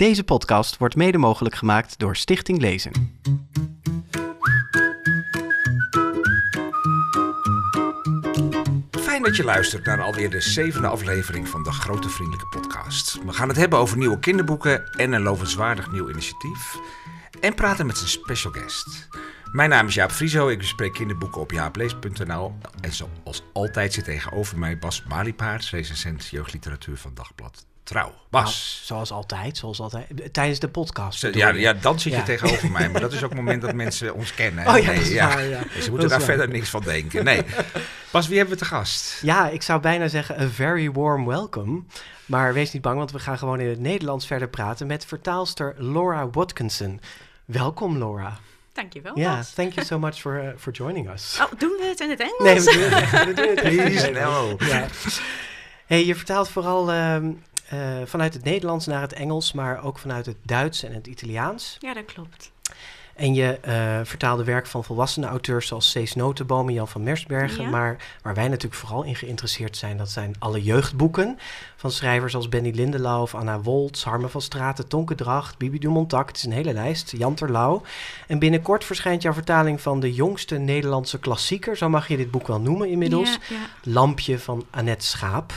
[0.00, 2.92] Deze podcast wordt mede mogelijk gemaakt door Stichting Lezen.
[8.90, 13.18] Fijn dat je luistert naar alweer de zevende aflevering van de Grote Vriendelijke Podcast.
[13.24, 16.76] We gaan het hebben over nieuwe kinderboeken en een lovenswaardig nieuw initiatief.
[17.40, 19.08] En praten met een special guest.
[19.52, 22.52] Mijn naam is Jaap Frieso, ik bespreek kinderboeken op jaaplees.nl.
[22.80, 28.12] En zoals altijd zit tegenover mij Bas Maliepaard, recensent jeugdliteratuur van Dagblad Trouw.
[28.28, 28.42] Bas.
[28.44, 30.06] Nou, zoals altijd, zoals altijd.
[30.32, 31.26] Tijdens de podcast.
[31.32, 32.24] Ja, ja, dan zit je Ja.
[32.24, 32.88] tegenover mij.
[32.88, 34.66] Maar dat is ook het moment dat mensen ons kennen.
[34.66, 35.58] Oh ja, Nee, waar, ja.
[35.58, 36.26] Dus ze Dat moeten daar waar.
[36.28, 37.24] verder niks van denken.
[37.24, 37.42] Nee.
[38.10, 39.18] Bas, wie hebben we te gast?
[39.22, 41.82] Ja, ik zou bijna zeggen a very warm welcome.
[42.26, 45.74] Maar wees niet bang, want we gaan gewoon in het Nederlands verder praten met vertaalster
[45.78, 47.00] Laura Watkinson.
[47.44, 48.38] Welkom Laura.
[48.72, 49.18] Dankjewel.
[49.18, 51.38] Ja, thank you so much for, uh, for joining us.
[51.42, 52.38] Oh, doen we het in het Engels?
[52.42, 54.56] Nee, we doen het, we doen het Please, no.
[54.58, 54.86] Ja.
[55.86, 57.30] Hey, je vertaalt vooral ehm,
[57.70, 61.76] eh, vanuit het Nederlands naar het Engels, maar ook vanuit het Duits en het Italiaans.
[61.80, 62.52] Ja, dat klopt.
[63.20, 67.64] En je eh, vertaalde werk van volwassene auteurs zoals Cees Notenboom en Jan van Mersbergen.
[67.64, 67.70] Ja.
[67.70, 71.38] Maar waar wij natuurlijk vooral in geïnteresseerd zijn, dat zijn alle jeugdboeken.
[71.76, 76.28] Van schrijvers als Benny Lindelau of Anna Woltz, Harmen van Straten, Tonke Dracht, Bibi Dumontak.
[76.28, 77.10] Het is een hele lijst.
[77.16, 77.82] Jan Terlouw.
[78.26, 81.76] En binnenkort verschijnt jouw vertaling van de jongste Nederlandse klassieker.
[81.76, 83.30] Zo mag je dit boek wel noemen inmiddels.
[83.30, 83.90] Ja, ja.
[83.92, 85.52] Lampje van Annette Schaap.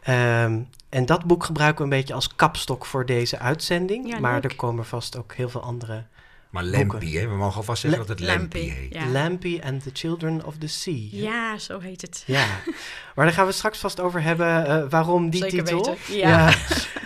[0.00, 4.08] Ehm, en dat boek gebruiken we een beetje als kapstok voor deze uitzending.
[4.08, 4.44] Ja, maar leuk.
[4.50, 6.04] er komen vast ook heel veel andere.
[6.50, 7.28] Maar Lampie, hè?
[7.28, 8.94] we mogen alvast zeggen dat het Lampie, heet.
[8.94, 9.06] ja.
[9.06, 11.08] Lampy and the Children of the Sea.
[11.10, 12.22] Ja, zo heet het.
[12.26, 12.46] Ja.
[13.14, 14.66] maar daar gaan we straks vast over hebben.
[14.66, 15.84] eh, waarom die Zeker titel?
[15.84, 16.52] weten, ja.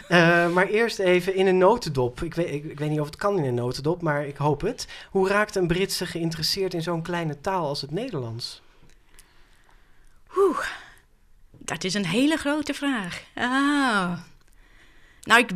[0.08, 2.22] Eh, maar eerst even in een notendop.
[2.22, 4.60] Ik weet, ik, ik weet niet of het kan in een notendop, maar ik hoop
[4.60, 4.86] het.
[5.10, 8.62] Hoe raakt een Britse geïnteresseerd in zo'n kleine taal als het Nederlands?
[10.36, 10.58] Oeh,
[11.64, 13.22] dat is een hele grote vraag.
[13.34, 14.18] Ah.
[15.22, 15.50] Nou, ik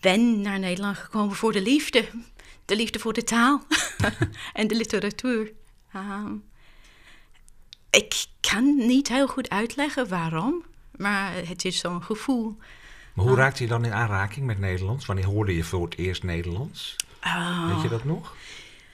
[0.00, 2.08] ben naar Nederland gekomen voor de liefde.
[2.64, 3.62] De liefde voor de taal
[4.52, 5.52] en de literatuur.
[5.92, 6.30] Ah.
[7.90, 10.64] ik kan niet heel goed uitleggen waarom,
[10.96, 12.56] maar het is zo'n gevoel.
[13.14, 15.06] Maar hoe raakte je dan in aanraking met Nederlands?
[15.06, 16.96] Wanneer hoorde je voor het eerst Nederlands?
[17.20, 17.74] Ah.
[17.74, 18.36] Weet je dat nog?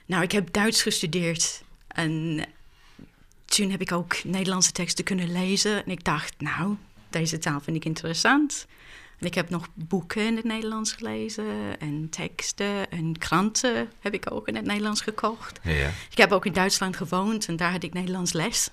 [0.07, 1.63] Nou, ik heb Duits gestudeerd.
[1.89, 2.45] En
[3.55, 5.85] toen heb ik ook Nederlandse teksten kunnen lezen.
[5.85, 6.77] En ik dacht, nou,
[7.11, 8.67] deze taal vind ik interessant.
[9.19, 11.81] En ik heb nog boeken in het Nederlands gelezen.
[11.81, 15.61] En teksten en kranten heb ik ook in het Nederlands gekocht.
[15.63, 15.91] Ja.
[16.11, 18.71] Ik heb ook in Duitsland gewoond en daar had ik Nederlands les.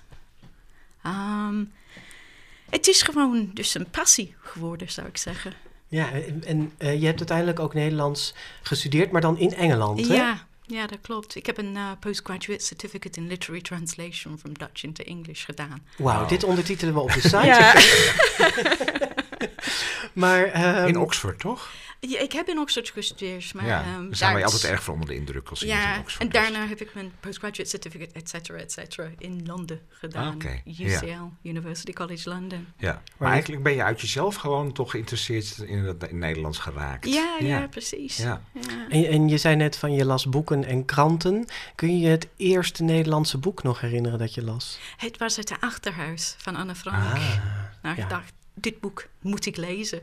[1.02, 1.64] Ehm,
[2.70, 5.52] het is gewoon dus een passie geworden, zou ik zeggen.
[5.88, 10.14] Ja, en, en eh, je hebt uiteindelijk ook Nederlands gestudeerd, maar dan in Engeland, hè?
[10.14, 11.34] Ja, ja, dat klopt.
[11.34, 15.82] Ik heb een eh, postgraduate certificate in literary translation from Dutch into English gedaan.
[15.96, 16.28] Wauw, Wauw.
[16.28, 19.14] dit ondertitelen we op de site.
[19.40, 19.46] Ja.
[20.12, 21.70] Maar ehm, In Oxford, toch?
[22.00, 23.66] Ja, ik heb in Oxford gestudeerd, maar...
[23.66, 25.98] ja, ehm, daar zijn wij altijd erg van onder de indruk als iemand in Ja,
[25.98, 26.32] Oxford en is.
[26.32, 30.34] daarna heb ik mijn postgraduate certificate, et cetera, et cetera, in Londen gedaan.
[30.34, 32.66] Oké, UCL, University College London.
[32.76, 37.06] Ja, maar eigenlijk ben je uit jezelf gewoon toch geïnteresseerd in het in Nederlands geraakt.
[37.12, 37.66] Ja, ja, Ja.
[37.66, 38.16] precies.
[38.16, 38.42] Ja.
[38.54, 38.60] Ja.
[38.88, 41.44] en, en je zei net van je las boeken en kranten.
[41.74, 44.78] Kun je je het eerste Nederlandse boek nog herinneren dat je las?
[44.96, 46.96] Het was het Achterhuis van Anne Frank.
[46.96, 47.34] Ah,
[47.82, 48.22] nou, ja.
[48.62, 50.00] Dit boek moet ik lezen.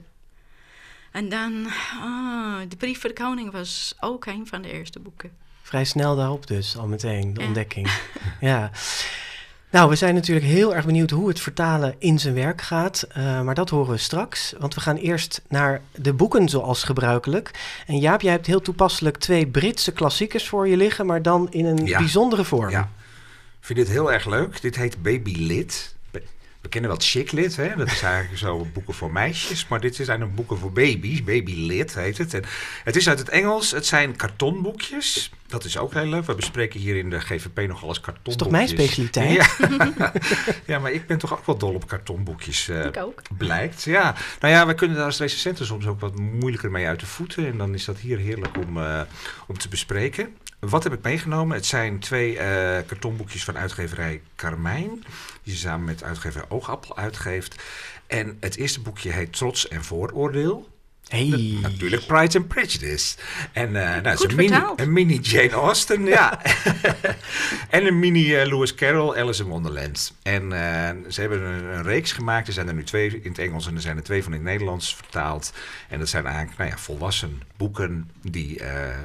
[1.11, 1.67] En dan,
[2.01, 5.31] ah, De Brief voor de Koning was ook een van de eerste boeken.
[5.61, 7.45] vrij snel daarop dus, al meteen, de Ja.
[7.47, 7.91] ontdekking.
[8.41, 8.71] ja.
[9.71, 13.01] Nou, we zijn natuurlijk heel erg benieuwd hoe het vertalen in zijn werk gaat.
[13.11, 14.53] eh, maar dat horen we straks.
[14.59, 17.51] Want we gaan eerst naar de boeken zoals gebruikelijk.
[17.87, 21.65] En Jaap, jij hebt heel toepasselijk twee Britse klassiekers voor je liggen, maar dan in
[21.65, 21.97] een Ja.
[21.97, 22.69] bijzondere vorm.
[22.69, 22.81] Ja.
[23.59, 24.61] Ik vind dit heel erg leuk.
[24.61, 25.95] Dit heet Baby Lit.
[26.67, 27.75] We kennen wel Chick Lit, hè?
[27.75, 29.67] dat is eigenlijk zo boeken voor meisjes.
[29.67, 31.23] Maar dit zijn ook boeken voor baby's.
[31.23, 32.33] Baby Lit heet het.
[32.33, 32.43] En
[32.83, 33.71] het is uit het Engels.
[33.71, 35.31] Het zijn kartonboekjes.
[35.47, 36.25] Dat is ook heel leuk.
[36.25, 38.31] We bespreken hier in de GVP nogal eens Dat kartonboekjes.
[38.31, 39.31] is toch mijn specialiteit?
[39.31, 40.11] Ja.
[40.73, 42.67] ja, maar ik ben toch ook wel dol op kartonboekjes.
[42.69, 43.21] eh, ik ook.
[43.37, 44.15] Blijkt, ja.
[44.39, 47.47] Nou ja, wij kunnen daar als recensenten soms ook wat moeilijker mee uit de voeten.
[47.47, 49.01] En dan is dat hier heerlijk om, eh,
[49.47, 50.35] om te bespreken.
[50.59, 51.55] Wat heb ik meegenomen?
[51.55, 55.03] Het zijn twee eh, kartonboekjes van uitgeverij Carmijn.
[55.43, 57.55] Die ze samen met uitgeverij Oogappel uitgeeft.
[58.07, 60.67] En het eerste boekje heet Trots en Vooroordeel.
[61.07, 61.57] Hey.
[61.61, 63.15] Natuurlijk Pride and Prejudice.
[63.51, 66.41] En eh, nou, een mini, een mini Jane Austen, ja.
[67.69, 70.13] en een mini eh, Lewis Carroll, Alice in Wonderland.
[70.23, 72.47] En eh, ze hebben een, een reeks gemaakt.
[72.47, 74.39] Er zijn er nu twee in het Engels en er zijn er twee van in
[74.39, 75.53] het Nederlands vertaald.
[75.89, 78.61] En dat zijn eigenlijk nou ja, volwassen boeken die...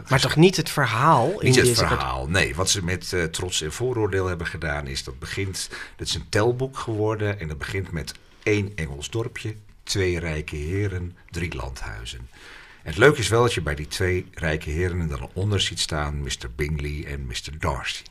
[0.09, 1.29] Maar toch niet het verhaal?
[1.29, 2.55] in niet het deze verhaal, nee.
[2.55, 5.05] Wat ze met Trots en Vooroordeel hebben gedaan is...
[5.05, 7.41] dat begint, dat is een telboek geworden...
[7.41, 9.55] en dat begint met één Engels dorpje...
[9.93, 12.19] twee rijke heren, drie landhuizen.
[12.19, 15.81] En het leuke is wel dat je bij die twee rijke heren dan onder ziet
[15.81, 16.51] staan Mr.
[16.57, 17.59] Bingley en Mr.
[17.59, 18.03] Darcy.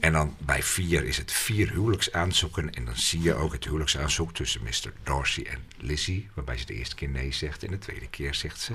[0.00, 2.74] En dan bij vier is het vier huwelijksaanzoeken.
[2.74, 4.92] En dan zie je ook het huwelijksaanzoek tussen Mr.
[5.02, 6.28] Darcy en Lizzie.
[6.34, 8.72] Waarbij ze de eerste keer nee zegt en de tweede keer zegt ze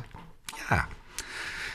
[0.69, 0.87] ja.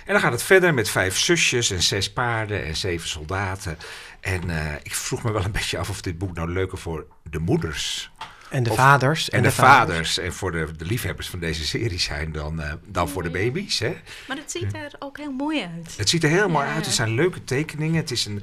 [0.05, 3.79] En dan gaat het verder met vijf zusjes en zes paarden en zeven soldaten.
[4.21, 7.07] En eh, ik vroeg me wel een beetje af of dit boek nou leuker voor
[7.23, 8.11] de moeders
[8.53, 9.31] En de Of- vaders.
[9.31, 10.19] en, de, vaders.
[10.19, 13.79] en voor de, de liefhebbers van deze serie zijn dan, eh, dan voor de baby's.
[13.79, 13.97] Hè?
[14.29, 15.95] Maar het ziet er ook heel mooi uit.
[15.97, 16.75] Het ziet er heel mooi Ja.
[16.75, 16.85] uit.
[16.87, 17.97] Het zijn leuke tekeningen.
[18.01, 18.43] Het is een,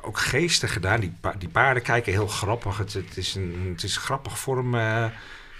[0.00, 1.00] ook geestig gedaan.
[1.00, 2.78] Die, pa- die paarden kijken heel grappig.
[2.78, 5.04] Het, het, is, een, het is grappig vorm eh,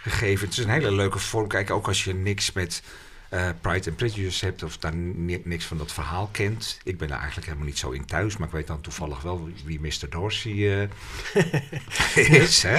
[0.03, 0.49] gegeven.
[0.49, 1.49] Het is een hele leuke vorm.
[1.49, 2.83] Kijk, ook als je niks met
[3.29, 4.63] eh, Pride and Prejudice hebt...
[4.63, 6.79] of daar ni- niks van dat verhaal kent.
[6.85, 8.37] Ik ben daar eigenlijk helemaal niet zo in thuis...
[8.37, 10.11] maar ik weet dan toevallig wel wie Mr.
[10.11, 10.89] Dorsey
[11.35, 12.63] eh, is.
[12.63, 12.79] Hè?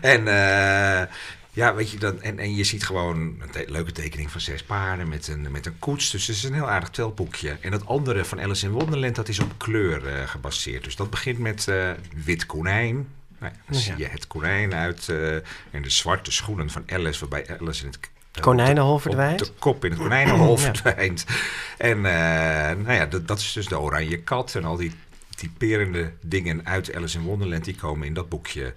[0.00, 0.28] En...
[0.28, 1.06] eh,
[1.50, 4.62] ja, weet je, dan, en, en je ziet gewoon een te- leuke tekening van zes
[4.62, 6.10] paarden met een, met een koets.
[6.10, 7.56] Dus het is een heel aardig telboekje.
[7.60, 10.84] En het andere van Alice in Wonderland, dat is op kleur gebaseerd.
[10.84, 11.68] Dus dat begint met
[12.24, 12.94] wit konijn.
[13.38, 13.84] Nou ja, dan Ja.
[13.84, 15.08] zie je het konijn uit
[15.70, 18.00] en de zwarte schoenen van Alice, waarbij Alice in het
[18.40, 19.38] Konijnenhol de- verdwijnt.
[19.38, 20.62] De kop in het konijnenhol Ja.
[20.74, 21.24] verdwijnt.
[21.78, 24.92] En eh, nou ja, dat, dat is dus de oranje kat en al die
[25.36, 28.74] typerende dingen uit Alice in Wonderland, die komen in dat boekje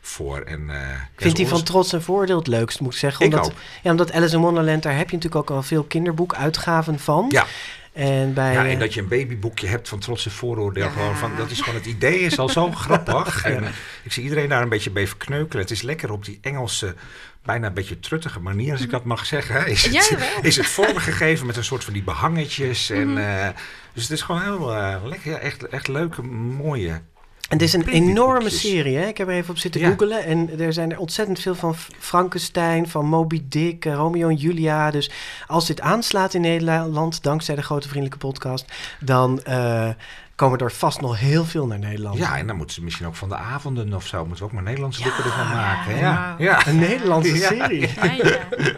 [0.00, 0.40] voor.
[0.40, 3.26] En, ja, Vindt hij van Trots en Voordeel het leukst, moet ik zeggen.
[3.26, 3.56] Ik Omdat, ook.
[3.82, 7.26] Ja, omdat Alice in Wonderland, daar heb je natuurlijk ook al veel kinderboekuitgaven van.
[7.28, 7.46] Ja,
[7.94, 8.52] En bij...
[8.52, 10.90] Ja, eh, en dat je een babyboekje hebt van trots en vooroordeel.
[10.90, 13.44] Gewoon van, dat is gewoon het idee is al zo grappig.
[13.44, 13.70] En, eh,
[14.02, 15.62] ik zie iedereen daar een beetje bij verkneukelen.
[15.62, 16.94] Het is lekker op die Engelse,
[17.42, 19.66] bijna een beetje truttige manier, als ik dat mag zeggen.
[19.66, 22.90] Is het, is het vormgegeven met een soort van die behangetjes.
[22.90, 23.48] En, eh,
[23.92, 25.30] dus het is gewoon heel eh, lekker.
[25.30, 27.02] Ja, echt, echt leuke, mooie.
[27.48, 29.06] En het is een enorme serie, hè?
[29.06, 29.88] Ik heb er even op zitten Ja.
[29.88, 30.24] googelen.
[30.24, 34.90] En er zijn er ontzettend veel van Frankenstein, van Moby Dick, eh, Romeo en Julia.
[34.90, 35.10] Dus
[35.46, 38.64] als dit aanslaat in Nederland, dankzij de Grote Vriendelijke Podcast...
[39.00, 39.88] dan eh,
[40.34, 42.18] komen er vast nog heel veel naar Nederland.
[42.18, 44.18] Ja, en dan moeten ze misschien ook van de avonden of zo.
[44.26, 45.96] Moeten we ook maar Nederlandse Ja, boeken ervan maken.
[45.96, 46.00] ja.
[46.00, 46.66] Ja, ja.
[46.68, 47.48] Een Nederlandse Ja.
[47.48, 47.88] serie.
[47.96, 48.38] Ja, ja.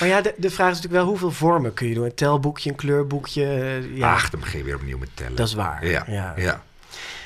[0.00, 2.04] Maar ja, de, de vraag is natuurlijk wel hoeveel vormen kun je doen.
[2.04, 3.44] Een telboekje, een kleurboekje.
[3.44, 5.34] eh, ja, Ach, dan begin je weer opnieuw met tellen.
[5.36, 5.86] dat is waar.
[5.86, 6.04] Ja,
[6.36, 6.62] ja.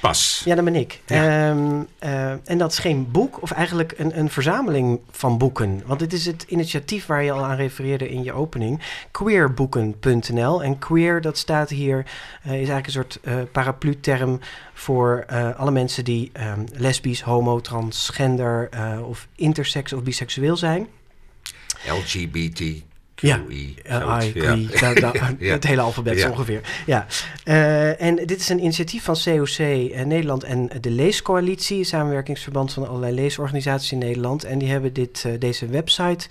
[0.05, 0.09] Ja.
[0.09, 0.43] Pas.
[0.45, 1.01] Ja, dat ben ik.
[1.07, 1.49] Ja.
[1.49, 5.83] Ehm, eh, en dat is geen boek, of eigenlijk een, een verzameling van boeken.
[5.87, 8.81] Want dit is het initiatief waar je al aan refereerde in je opening.
[9.11, 10.63] Queerboeken.nl.
[10.63, 11.99] En queer, dat staat hier,
[12.43, 14.41] eh, is eigenlijk een soort eh paraplu-term
[14.75, 18.69] voor alle mensen die ehm, lesbisch, homo, transgender
[19.07, 20.89] of intersex of biseksueel zijn.
[21.87, 22.94] LGBTQI.
[23.27, 25.53] Ja, I da- Ja.
[25.53, 26.31] Het hele alfabet Ja.
[26.31, 26.61] ongeveer.
[26.87, 27.07] Ja.
[27.45, 32.89] Eh, en dit is een initiatief van COC eh, Nederland en de Leescoalitie, samenwerkingsverband van
[32.89, 34.45] allerlei leesorganisaties in Nederland.
[34.45, 36.27] En die hebben dit, eh, deze website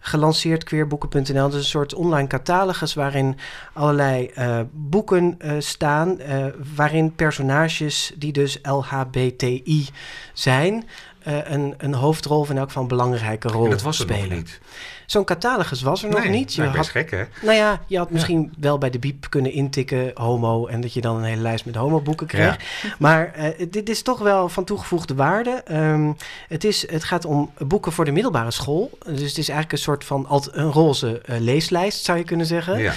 [0.00, 1.22] gelanceerd, queerboeken.nl.
[1.34, 3.36] Dat is een soort online catalogus waarin
[3.72, 4.30] allerlei
[4.72, 6.18] boeken staan,
[6.74, 9.88] waarin personages die dus LHBTI
[10.32, 10.84] zijn,
[11.22, 14.28] een, een hoofdrol of in elk geval een belangrijke rol En dat was spelen.
[14.28, 14.60] nog niet.
[15.10, 16.54] Zo'n catalogus was er nog Nee, niet.
[16.54, 17.24] Je nou, had, best gek, hè?
[17.42, 21.00] nou ja, je had misschien wel bij de biep kunnen intikken homo en dat je
[21.00, 22.56] dan een hele lijst met homoboeken kreeg.
[22.98, 25.50] Maar eh, dit is toch wel van toegevoegde waarde.
[25.50, 26.12] Ehm,
[26.48, 28.90] het, is, het gaat om boeken voor de middelbare school.
[29.04, 32.46] Dus het is eigenlijk een soort van alt, een roze eh, leeslijst, zou je kunnen
[32.46, 32.78] zeggen.
[32.78, 32.92] Ja.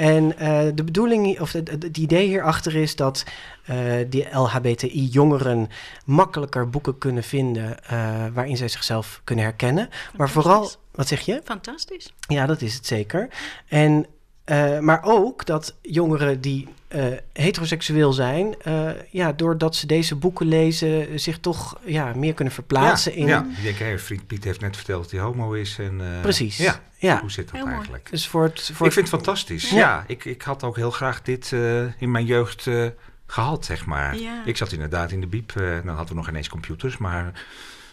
[0.00, 3.24] En eh, de bedoeling, of het, idee hierachter is dat
[3.64, 3.76] eh,
[4.08, 5.68] die LHBTI-jongeren
[6.04, 7.98] makkelijker boeken kunnen vinden eh,
[8.32, 9.88] waarin zij zichzelf kunnen herkennen.
[10.16, 11.40] Maar vooral, wat zeg je?
[11.44, 12.12] Fantastisch.
[12.28, 13.28] Ja, dat is het zeker.
[13.68, 14.06] En,
[14.44, 20.46] eh, maar ook dat jongeren die eh, heteroseksueel zijn, eh, ja, doordat ze deze boeken
[20.46, 23.26] lezen, zich toch ja, meer kunnen verplaatsen ja, in.
[23.26, 25.78] Ja, ik denk, hé, vriend Piet heeft net verteld dat hij homo is.
[25.78, 26.56] En, eh, Precies.
[26.56, 27.20] Ja, Ja.
[27.20, 27.74] hoe zit dat Heel mooi.
[27.74, 28.10] eigenlijk?
[28.10, 29.70] Dus voor het, voor Ik vind het fantastisch.
[29.70, 29.76] Ja.
[29.76, 32.86] Ja, ik, ik had ook heel graag dit eh, in mijn jeugd eh,
[33.26, 34.16] gehad, zeg maar.
[34.16, 34.42] Ja.
[34.44, 37.44] Ik zat inderdaad in de biep, eh dan hadden we nog ineens computers, maar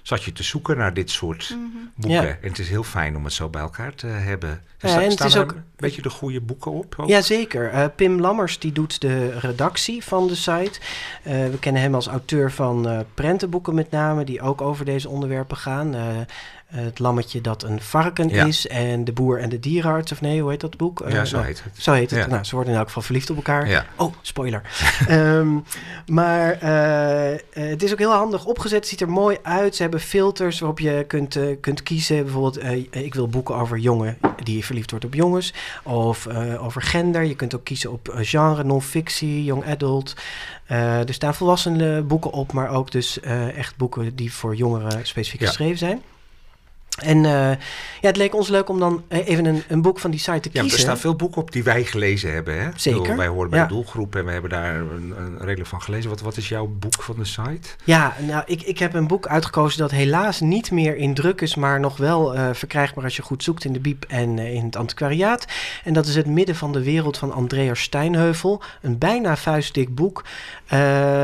[0.07, 1.59] zat je te zoeken naar dit soort Mhm.
[1.95, 2.25] boeken.
[2.27, 2.37] Ja.
[2.41, 4.49] En het is heel fijn om het zo bij elkaar te hebben.
[4.77, 6.95] Ja, Sta- en het staan is er ook- een beetje de goede boeken op?
[6.97, 7.07] ook?
[7.07, 7.69] Jazeker.
[7.69, 10.79] Eh Pim Lammers die doet de redactie van de site.
[11.23, 15.09] Eh, we kennen hem als auteur van eh, prentenboeken met name, die ook over deze
[15.09, 15.95] onderwerpen gaan.
[16.67, 18.45] Eh, het lammetje dat een varken Ja.
[18.45, 21.01] is en de boer en de dierenarts, of nee, hoe heet dat boek?
[21.01, 21.83] Eh, Ja, zo nou, heet het.
[21.83, 22.19] Zo heet het.
[22.19, 22.27] Ja.
[22.27, 23.67] Nou, ze worden in elk geval verliefd op elkaar.
[23.69, 23.85] Ja.
[23.95, 24.61] Oh, spoiler.
[25.07, 25.47] Ehm,
[26.07, 28.79] maar eh, eh, het is ook heel handig opgezet.
[28.79, 29.75] Het ziet er mooi uit.
[29.75, 32.23] Ze hebben filters waarop je kunt, eh, kunt kiezen.
[32.23, 35.53] Bijvoorbeeld, eh, ik wil boeken over jongen die verliefd wordt op jongens.
[35.83, 37.23] Of eh, over gender.
[37.23, 40.13] Je kunt ook kiezen op eh, genre, non-fictie, young adult.
[40.65, 45.05] Eh, er staan volwassen boeken op, maar ook dus eh, echt boeken die voor jongeren
[45.07, 46.01] specifiek geschreven zijn.
[46.97, 47.49] En uh,
[48.01, 50.49] ja, het leek ons leuk om dan even een, een boek van die site te
[50.51, 50.77] ja, kiezen.
[50.77, 52.61] er staan veel boeken op die wij gelezen hebben.
[52.61, 52.69] Hè?
[52.75, 53.01] Zeker.
[53.01, 53.65] Bedoel, wij horen bij ja.
[53.65, 56.09] de doelgroep en we hebben daar een, een redelijk van gelezen.
[56.09, 57.69] Wat, wat is jouw boek van de site?
[57.83, 61.55] Ja, nou, ik, ik heb een boek uitgekozen dat helaas niet meer in druk is,
[61.55, 64.65] maar nog wel uh, verkrijgbaar als je goed zoekt in de Biep en uh, in
[64.65, 65.45] het antiquariaat.
[65.83, 68.61] En dat is Het Midden van de Wereld van Andreas Steinheuvel.
[68.81, 70.23] Een bijna vuistdik boek.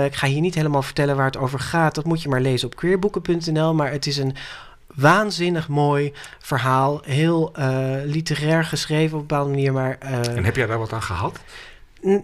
[0.06, 1.96] Ik ga hier niet helemaal vertellen waar het over gaat.
[1.96, 3.74] Dat moet je maar lezen op queerboeken.nl.
[3.74, 4.36] Maar het is een
[4.96, 7.02] waanzinnig mooi verhaal.
[7.06, 7.66] Heel uh,
[8.04, 9.74] literair geschreven op een bepaalde manier.
[9.74, 11.40] Maar, uh, en heb jij daar wat aan gehad?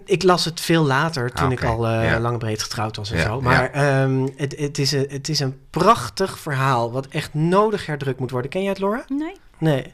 [0.04, 1.68] Ik las het veel later, toen Ah, ik oké.
[1.68, 2.20] al uh, Ja.
[2.20, 3.40] lang breed getrouwd was en Ja, zo.
[3.40, 8.20] Maar ehm, het, het, is een, het is een prachtig verhaal, wat echt nodig herdrukt
[8.20, 8.50] moet worden.
[8.50, 9.04] Ken jij het, Laura?
[9.08, 9.92] Nee, Nee.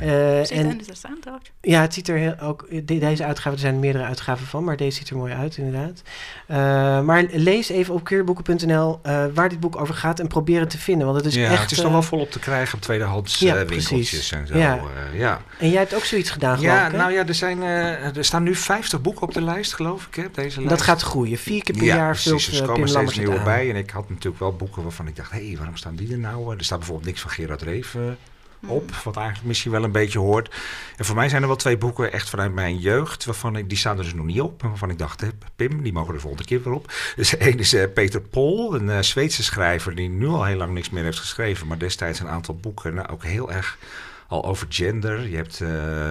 [0.00, 0.10] Nee.
[0.38, 1.50] Eh, zit en er trouwens.
[1.60, 2.66] ja, het ziet er heel, ook.
[2.70, 6.02] de- deze uitgave, er zijn meerdere uitgaven van, maar deze ziet er mooi uit, inderdaad.
[6.46, 6.56] Eh,
[7.00, 10.78] maar lees even op queerboeken.nl eh, waar dit boek over gaat en probeer het te
[10.78, 11.06] vinden.
[11.06, 11.62] Want het is ja, echt.
[11.62, 14.32] het is nog wel volop te krijgen op tweedehands Ja, eh, winkeltjes precies.
[14.32, 14.58] en zo.
[14.58, 14.80] Ja.
[15.14, 15.40] ja.
[15.58, 16.92] En jij hebt ook zoiets gedaan, geloof Ja, ik.
[16.92, 16.98] hè?
[16.98, 20.14] nou ja, er, zijn, eh, er staan nu 50 boeken op de lijst, geloof ik,
[20.14, 20.68] hè, deze lijst.
[20.70, 21.38] dat gaat groeien.
[21.38, 22.44] Vier keer per ja, jaar precies.
[22.48, 23.44] vult Er komen steeds nieuwe aan.
[23.44, 23.70] bij.
[23.70, 26.18] En ik had natuurlijk wel boeken waarvan ik dacht, hé, hey, waarom staan die er
[26.18, 26.56] nou?
[26.56, 28.16] Er staat bijvoorbeeld niks van Gerard Reven
[28.66, 30.54] op, wat eigenlijk misschien wel een beetje hoort.
[30.96, 33.78] En voor mij zijn er wel twee boeken echt vanuit mijn jeugd, waarvan ik, die
[33.78, 34.62] staan er dus nog niet op.
[34.62, 35.24] En waarvan ik dacht,
[35.56, 36.92] Pim, die mogen er volgende keer weer op.
[37.16, 40.72] Dus één is eh, Peter Pol, een eh, Zweedse schrijver die nu al heel lang
[40.72, 43.78] niks meer heeft geschreven, maar destijds een aantal boeken, nou, ook heel erg
[44.28, 45.28] al over gender.
[45.28, 45.60] Je hebt...
[45.60, 46.10] eh,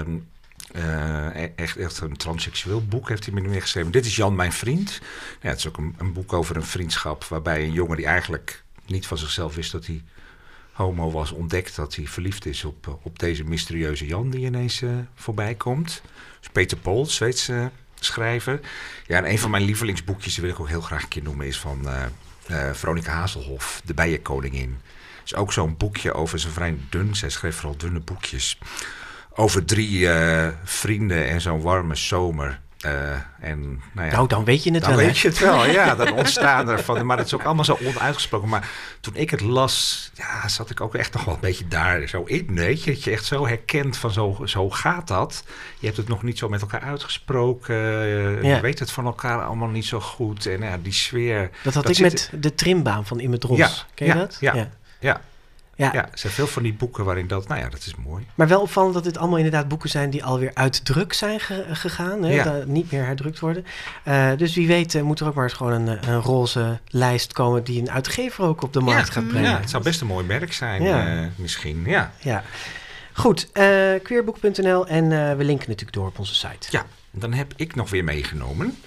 [0.72, 3.92] eh, e- echt, echt een transseksueel boek heeft hij of meer geschreven.
[3.92, 5.01] Dit is Jan, mijn vriend.
[5.39, 9.08] Het is ook een, een boek over een vriendschap waarbij een jongen die eigenlijk niet
[9.08, 10.04] van zichzelf wist dat hij
[10.77, 14.81] homo was, ontdekt dat hij verliefd is op, eh, op deze mysterieuze Jan die ineens
[14.81, 16.01] eh, voorbij komt.
[16.39, 18.60] Dus Peter Pol, Zweedse schrijver.
[19.07, 21.48] Ja, en een van mijn lievelingsboekjes, die wil ik ook heel graag een keer noemen,
[21.48, 24.77] is van eh, Veronica Hazelhoff, De Bijenkoningin.
[25.25, 27.15] is ook zo'n boekje over zijn vrij dun.
[27.15, 28.60] Zij schreef vooral dunne boekjes.
[29.29, 30.07] Over drie
[30.63, 32.60] vrienden en zo'n warme zomer.
[32.77, 35.00] Eh, en, nou ja, Nou, dan weet je het dan wel.
[35.00, 35.05] hè?
[35.05, 35.96] weet je het wel, ja.
[36.05, 37.05] Dan ontstaan er van.
[37.05, 38.50] Maar het is ook allemaal zo onuitgesproken.
[38.50, 38.69] Maar
[39.00, 42.24] toen ik het las, ja, zat ik ook echt nog wel een beetje daar zo
[42.24, 42.55] in.
[42.55, 45.43] Weet je, dat je echt zo herkent van zo, zo gaat dat.
[45.79, 47.75] Je hebt het nog niet zo met elkaar uitgesproken.
[47.75, 48.55] Ja.
[48.55, 50.46] Je weet het van elkaar allemaal niet zo goed.
[50.46, 51.50] En ja, die sfeer.
[51.63, 53.57] Dat had Dat ik zit- met de trimbaan van Imme Dros.
[53.57, 54.38] Ja, Ken je dat?
[54.39, 54.69] ja.
[55.00, 55.22] ja.
[55.77, 56.03] Ja, Ja.
[56.12, 58.25] er zijn veel van die boeken waarin dat, nou ja, dat is mooi.
[58.36, 61.65] Maar wel opvallend dat dit allemaal inderdaad boeken zijn die alweer uit druk zijn ge-
[61.72, 62.24] gegaan.
[62.24, 62.34] Hè?
[62.34, 62.43] Ja.
[62.43, 63.65] Dat niet meer herdrukt worden.
[64.03, 66.79] Eh, dus wie weet eh, moet er ook maar eens gewoon een, eh, een roze
[66.88, 69.50] lijst komen die een uitgever ook op de markt ja, gaat brengen.
[69.50, 71.84] Ja, het zou best een mooi merk zijn, misschien.
[71.86, 72.12] Ja.
[72.19, 72.43] Ja.
[73.13, 73.65] Goed, eh
[74.03, 76.67] queerboek.nl en we linken natuurlijk door op onze site.
[76.69, 78.77] Ja, dan heb ik nog weer meegenomen.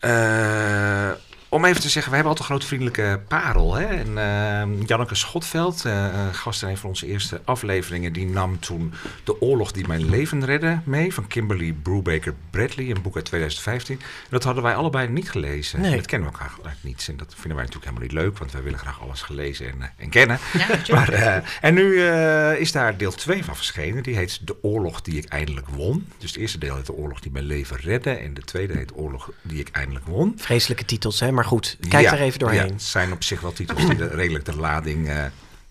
[0.00, 1.10] Eh,
[1.52, 3.74] om even te zeggen, we hebben altijd een grote vriendelijke parel.
[3.74, 3.84] Hè?
[3.84, 8.60] En eh, Janneke Schotveld, eh, eh, gast in een van onze eerste afleveringen, die nam
[8.60, 8.92] toen
[9.24, 13.98] De Oorlog die mijn leven redde mee van Kimberly Brubaker Bradley, een boek uit 2015.
[14.00, 15.80] En dat hadden wij allebei niet gelezen.
[15.80, 15.96] Nee.
[15.96, 17.06] Dat kennen we elkaar eigenlijk niet.
[17.08, 19.82] En dat vinden wij natuurlijk helemaal niet leuk, want wij willen graag alles gelezen en,
[19.82, 20.38] eh, en kennen.
[20.52, 21.10] Ja, natuurlijk.
[21.10, 24.02] Maar, eh, en nu eh, is daar deel 2 van verschenen.
[24.02, 26.06] Die heet De Oorlog die ik eindelijk won.
[26.18, 28.10] Dus het eerste deel heet De Oorlog die mijn leven redde.
[28.10, 30.34] En de tweede heet Oorlog die ik eindelijk won.
[30.36, 31.32] Vreselijke titels, hè?
[31.40, 32.72] Maar goed, kijk Ja, er even Ja, doorheen.
[32.72, 35.24] het zijn op zich wel titels die de, redelijk de lading eh,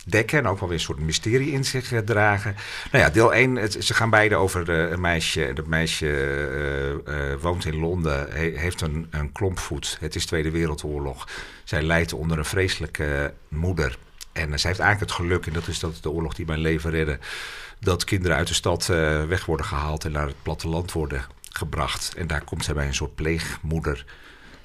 [0.06, 0.38] dekken.
[0.40, 2.56] En ook wel weer een soort mysterie in zich eh, dragen.
[2.92, 5.52] Nou ja, deel 1, ze gaan beide over eh, een meisje.
[5.54, 9.98] Dat meisje woont in Londen, he- heeft een, een klompvoet.
[10.00, 11.28] Het is Tweede Wereldoorlog.
[11.64, 13.98] Zij lijdt onder een vreselijke moeder.
[14.32, 16.92] En zij heeft eigenlijk het geluk, en dat is dat de oorlog die mijn leven
[16.92, 17.20] redde,
[17.80, 18.86] dat kinderen uit de stad
[19.28, 22.14] weg worden gehaald en naar het platteland worden gebracht.
[22.18, 24.06] En daar komt zij bij een soort pleegmoeder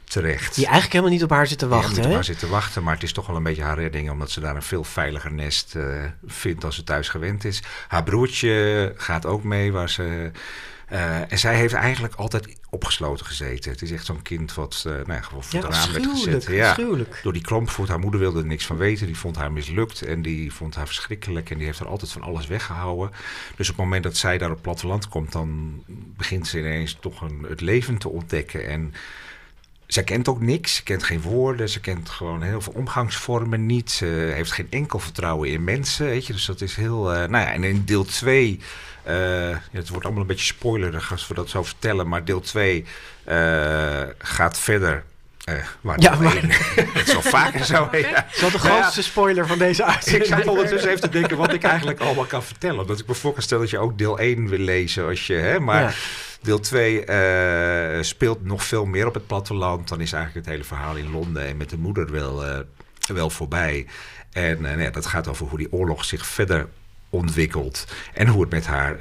[0.04, 0.54] terecht.
[0.54, 1.90] Die eigenlijk helemaal niet op haar zit te Ja, wachten.
[1.90, 2.14] moet er hè?
[2.14, 4.56] maar zitten wachten, maar het is toch wel een beetje haar redding, omdat ze daar
[4.56, 5.84] een veel veiliger nest eh,
[6.26, 7.62] vindt als ze thuis gewend is.
[7.88, 10.30] Haar broertje gaat ook mee, waar ze.
[10.88, 13.70] eh, en zij heeft eigenlijk altijd opgesloten gezeten.
[13.70, 16.06] Het is echt zo'n kind wat eh, nou ja, gewoon voor ja, het raam werd
[16.06, 16.46] gezet.
[16.50, 16.76] Ja,
[17.23, 17.88] door die klompvoet.
[17.88, 19.06] Haar moeder wilde er niks van weten.
[19.06, 21.50] Die vond haar mislukt en die vond haar verschrikkelijk.
[21.50, 23.11] En die heeft er altijd van alles weggehouden.
[23.56, 25.82] Dus op het moment dat zij daar op het platteland komt, dan
[26.16, 28.66] begint ze ineens toch een, het leven te ontdekken.
[28.68, 28.94] En
[29.95, 33.91] zij kent ook niks, ze kent geen woorden, ze kent gewoon heel veel omgangsvormen niet.
[33.91, 36.33] Ze heeft geen enkel vertrouwen in mensen, weet je.
[36.33, 37.13] Dus dat is heel...
[37.13, 38.61] eh, nou ja, en in deel 2...
[39.07, 42.09] ja, het wordt allemaal een beetje spoilerig als we dat zo vertellen.
[42.09, 42.85] Maar deel 2
[44.19, 45.05] gaat verder...
[45.45, 46.35] eh waar Ja, maar-
[46.95, 47.89] het is wel vaker zo.
[47.93, 48.11] Ja.
[48.13, 50.27] Dat is de Nou ja, grootste spoiler van deze ik uitzending.
[50.27, 52.81] zat ondertussen even te denken wat ik eigenlijk allemaal kan vertellen.
[52.81, 55.07] Omdat ik me voor kan stellen dat je ook deel 1 wil lezen.
[55.07, 55.93] Als je, hè, maar Ja.
[56.45, 59.89] Deel 2 eh, speelt nog veel meer op het platteland.
[59.89, 62.59] Dan is eigenlijk het hele verhaal in Londen en met de moeder wel, eh,
[63.07, 63.87] wel voorbij.
[64.33, 66.69] En uh, ja, dat gaat over hoe die oorlog zich verder
[67.09, 67.87] ontwikkelt.
[68.15, 68.97] En hoe het met haar...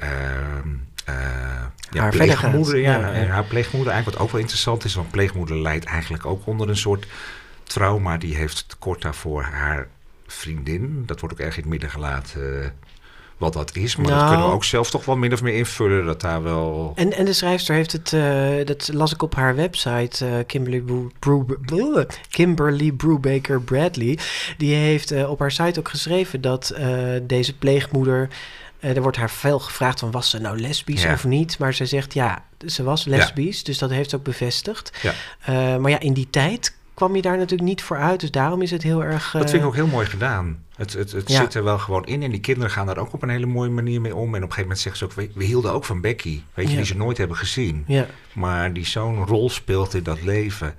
[1.90, 2.98] Ja, Haar pleegmoeder, ja.
[2.98, 3.26] Ja, ja.
[3.26, 6.76] haar pleegmoeder eigenlijk wat ook wel interessant is, want pleegmoeder leidt eigenlijk ook onder een
[6.76, 7.06] soort
[7.62, 8.16] trauma.
[8.16, 9.88] Die heeft kort daarvoor haar
[10.26, 12.68] vriendin, dat wordt ook erg in het midden gelaten eh,
[13.36, 14.28] wat dat is, maar dat Nou.
[14.28, 16.92] kunnen we ook zelf toch wel min of meer invullen dat daar wel.
[16.94, 20.80] En, en de schrijfster heeft het, eh, dat las ik op haar website, eh, Kimberly,
[20.80, 24.18] Brew, Brew- bleh, Kimberly Brubaker Bradley.
[24.58, 26.74] Die heeft eh, op haar site ook geschreven dat
[27.22, 28.28] deze pleegmoeder,
[28.80, 31.12] er wordt haar veel gevraagd van was ze nou lesbisch Ja.
[31.12, 31.58] of niet.
[31.58, 34.92] Maar ze zegt ja, ze was lesbisch, dus dat heeft ze ook bevestigd.
[35.02, 35.78] Ja.
[35.78, 38.70] Maar ja, in die tijd kwam je daar natuurlijk niet voor uit, dus daarom is
[38.70, 39.30] het heel erg...
[39.30, 40.62] Dat eh, vind ik ook heel mooi gedaan.
[40.76, 41.40] Het, het, het Ja.
[41.40, 42.22] zit er wel gewoon in.
[42.22, 44.20] En die kinderen gaan daar ook op een hele mooie manier mee om.
[44.20, 45.12] En op een gegeven moment zeggen ze ook...
[45.12, 46.40] We, we hielden ook van Becky.
[46.54, 46.76] Weet je, Ja.
[46.76, 47.84] die ze nooit hebben gezien.
[47.86, 48.06] Ja.
[48.32, 50.74] Maar die zo'n rol speelt in dat leven.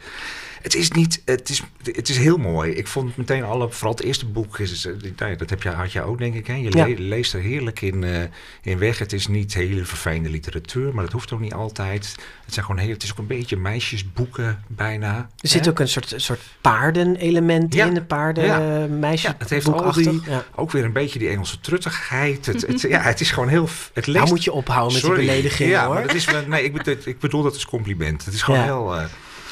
[0.65, 1.21] Het is niet...
[1.25, 2.71] Het is, het is heel mooi.
[2.71, 3.69] Ik vond meteen alle...
[3.71, 4.59] Vooral het eerste boek...
[4.59, 6.47] Is, is- nou dat heb je, had je ook, denk ik.
[6.47, 6.53] Hè?
[6.53, 6.87] Je Ja.
[6.87, 8.21] le- leest er heerlijk in, eh,
[8.61, 8.99] in weg.
[8.99, 10.93] Het is niet hele verfijnde literatuur.
[10.93, 12.15] Maar dat hoeft ook niet altijd.
[12.45, 15.29] Het, zijn gewoon heel, het is ook een beetje meisjesboeken bijna.
[15.39, 17.85] Er zit ook een soort, soort paardenelement Ja.
[17.85, 18.59] in, de paarden Ja.
[19.01, 20.21] eh, Ja, het heeft al die,
[20.55, 22.45] ook weer een beetje die Engelse truttigheid.
[22.45, 23.69] Het, het, ja, het is gewoon heel...
[23.93, 25.17] Het leest, Nou moet je ophouden met Sorry.
[25.19, 25.93] die beledigingen ja, hoor.
[25.93, 28.25] maar dat is nee, ik bedoel, ik bedoel dat als compliment.
[28.25, 28.95] Het is gewoon heel...
[28.95, 29.03] eh,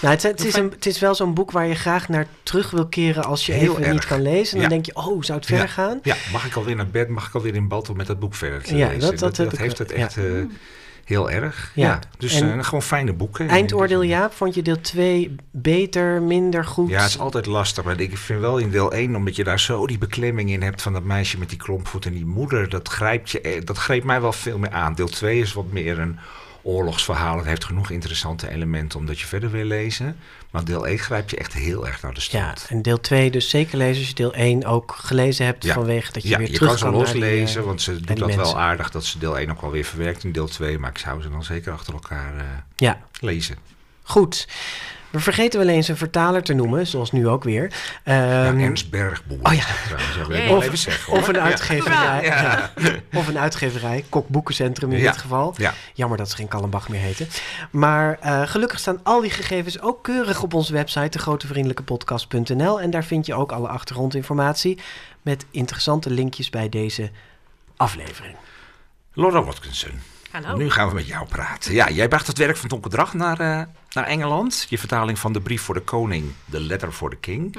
[0.03, 2.71] Nou, het, het, is een, het is wel zo'n boek waar je graag naar terug
[2.71, 3.91] wil keren als je Heel even erg.
[3.93, 4.55] niet kan lezen.
[4.55, 5.67] En dan denk je, oh, zou het ver Ja.
[5.67, 5.99] gaan?
[6.03, 7.07] ja, mag ik alweer naar bed?
[7.09, 9.17] Mag ik alweer in bad om met dat boek verder te Ja, lezen?
[9.17, 10.23] dat- dat ik heeft het echt eh,
[11.05, 11.71] heel erg.
[11.75, 11.87] Ja.
[11.87, 11.99] Ja.
[12.17, 13.47] Dus En eh, gewoon fijne boeken.
[13.49, 16.89] Eindoordeel Jaap, vond je deel 2 beter, minder goed?
[16.89, 17.83] Ja, het is altijd lastig.
[17.83, 20.81] Maar ik vind wel in deel 1, omdat je daar zo die beklemming in hebt
[20.81, 24.03] van dat meisje met die klompvoet en die moeder, dat grijpt, je, eh, dat greep
[24.03, 24.93] mij wel veel meer aan.
[24.95, 26.19] Deel 2 is wat meer een
[26.63, 27.37] oorlogsverhaal.
[27.37, 30.17] Het heeft genoeg interessante elementen omdat je verder wil lezen.
[30.51, 32.65] Maar deel 1 grijpt je echt heel erg naar de Ja, stad.
[32.69, 35.73] en deel 2 dus zeker lezen als je deel 1 ook gelezen hebt Ja.
[35.73, 38.17] vanwege dat je ja, weer je terug kan ze die, eh, loslezen, want ze doet
[38.17, 40.79] dat wel aardig dat ze deel 1 ook wel weer verwerkt in deel 2.
[40.79, 42.43] Maar ik zou ze dan zeker achter elkaar eh,
[42.75, 43.57] Ja, lezen.
[44.03, 44.47] goed.
[45.13, 47.71] We vergeten wel eens een vertaler te noemen, zoals nu ook weer.
[48.05, 49.37] Ja, Ehm, Ernst Bergboer.
[49.43, 49.63] oh ja.
[49.85, 51.13] Trouwens, Of- even zeggen.
[51.13, 52.23] of een uitgeverij.
[52.23, 52.71] Ja.
[53.13, 55.11] Of een uitgeverij, Kok Boekencentrum in Ja.
[55.11, 55.53] dit geval.
[55.57, 55.73] Ja.
[55.93, 57.27] Jammer dat ze geen Kallenbach meer heten.
[57.71, 62.81] Maar eh, gelukkig staan al die gegevens ook keurig op onze website, degrotevriendelijkepodcast.nl.
[62.81, 64.79] En daar vind je ook alle achtergrondinformatie
[65.21, 67.11] met interessante linkjes bij deze
[67.77, 68.35] aflevering.
[69.13, 69.91] Laura Watkinson.
[70.33, 70.57] Hallo.
[70.57, 71.73] Nu gaan we met jou praten.
[71.73, 73.61] Ja, jij bracht het werk van Tonke Drach naar, eh,
[73.93, 74.65] naar Engeland.
[74.69, 77.55] Je vertaling van de brief voor de koning, The Letter for the King.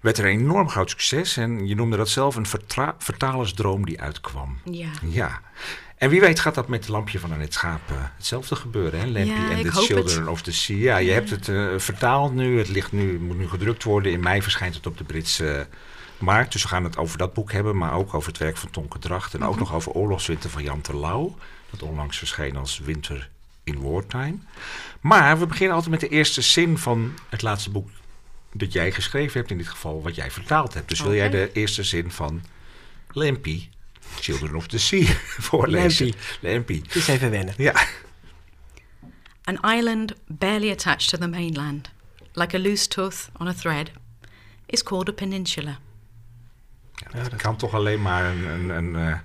[0.00, 2.46] Werd er een enorm groot succes en je noemde dat zelf een
[2.98, 4.58] vertalersdroom die uitkwam.
[4.64, 4.88] Ja.
[5.08, 5.40] Ja.
[5.96, 9.06] En wie weet gaat dat met het lampje van Annette Schaap eh, hetzelfde gebeuren, hè?
[9.06, 10.28] Lampy Ja, en ik The Children het.
[10.28, 10.76] of the Sea.
[10.76, 12.58] Ja, je hebt het eh, vertaald nu.
[12.58, 14.12] Het ligt nu, moet nu gedrukt worden.
[14.12, 15.66] In mei verschijnt het op de Britse
[16.18, 16.52] markt.
[16.52, 18.98] Dus we gaan het over dat boek hebben, maar ook over het werk van Tonke
[18.98, 19.34] Dracht.
[19.34, 19.48] En Mhm.
[19.48, 21.36] ook nog over Oorlogswinter van Jan Terlouw.
[21.78, 23.30] Dat onlangs verscheen als Winter
[23.64, 24.36] in Wartime.
[25.00, 27.88] Maar we beginnen altijd met de eerste zin van het laatste boek
[28.52, 29.50] dat jij geschreven hebt.
[29.50, 30.88] In dit geval wat jij vertaald hebt.
[30.88, 32.42] Dus wil jij de eerste zin van
[33.10, 33.68] Lampy,
[34.20, 35.06] Children of the Sea,
[35.48, 36.06] voorlezen?
[36.06, 36.18] Lampy.
[36.40, 36.82] Lampy.
[36.82, 37.54] Het is even wennen.
[37.56, 37.86] Ja.
[39.44, 41.90] An island barely attached to the mainland,
[42.32, 43.90] like a loose tooth on a thread,
[44.66, 45.78] is called a peninsula.
[46.94, 49.18] Ja, dat kan toch alleen maar een, een, een eh,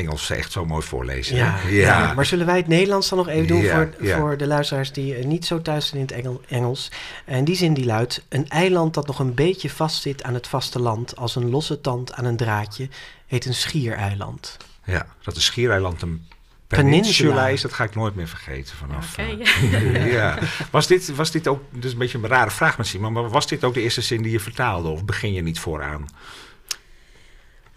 [0.00, 1.36] Engels echt zo mooi voorlezen.
[1.36, 2.12] Ja, ja.
[2.14, 4.18] maar zullen wij het Nederlands dan nog even doen Ja, voor, ja.
[4.18, 6.90] voor de luisteraars die eh, niet zo thuis zijn in het Engel- Engels?
[7.24, 11.16] En die zin die luidt: Een eiland dat nog een beetje vastzit aan het vasteland,
[11.16, 12.88] als een losse tand aan een draadje,
[13.26, 14.56] heet een schiereiland.
[14.84, 16.26] Ja, dat de Schiereiland een
[16.66, 17.48] Peninsula.
[17.48, 19.12] is, dat ga ik nooit meer vergeten vanaf.
[19.18, 19.42] Oké.
[19.42, 20.38] eh, ja.
[20.70, 23.64] was, dit, was dit ook, dus een beetje een rare vraag misschien, maar was dit
[23.64, 24.88] ook de eerste zin die je vertaalde?
[24.88, 26.06] Of begin je niet vooraan?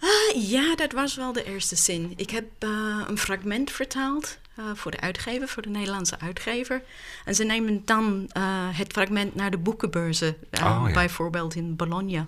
[0.04, 2.12] Ah, ja, dat was wel de eerste zin.
[2.16, 2.68] Ik heb eh,
[3.06, 6.82] een fragment vertaald eh, voor de uitgever, voor de Nederlandse uitgever.
[7.24, 10.92] En ze nemen dan eh, het fragment naar de boekenbeurzen, Oh, ja.
[10.92, 12.26] bijvoorbeeld in Bologna.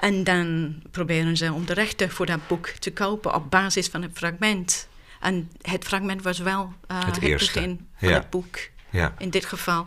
[0.00, 4.02] En dan proberen ze om de rechten voor dat boek te kopen op basis van
[4.02, 4.88] het fragment.
[5.20, 8.14] En het fragment was wel Het begin van ja.
[8.14, 8.58] het boek,
[8.90, 9.14] Ja.
[9.18, 9.86] in dit geval.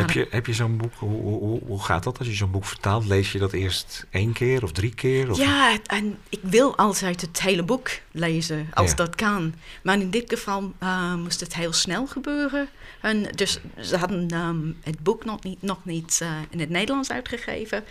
[0.00, 2.50] Heb je, heb je zo'n boek, hoe, hoe, hoe- hoe gaat dat als je zo'n
[2.50, 3.06] boek vertaalt?
[3.06, 5.30] Lees je dat eerst één keer of drie keer?
[5.30, 8.96] Of Ja, en ik wil altijd het hele boek lezen, als Ja.
[8.96, 9.54] dat kan.
[9.82, 12.68] Maar in dit geval eh, moest het heel snel gebeuren.
[13.00, 17.10] En dus ze hadden ehm, het boek nog niet, nog niet eh, in het Nederlands
[17.10, 17.84] uitgegeven.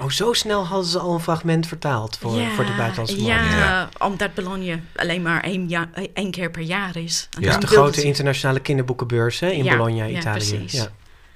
[0.00, 3.50] Oh, zo snel hadden ze al een fragment vertaald voor, voor de buitenlandse markt.
[3.50, 3.88] Ja, Ja.
[3.98, 7.28] omdat Bologna alleen maar één, ja- één keer per jaar is.
[7.36, 7.50] En Ja.
[7.50, 10.56] dan De grote internationale kinderboekenbeurs hè, in Ja, Bologna, ja, Italië.
[10.56, 10.86] precies.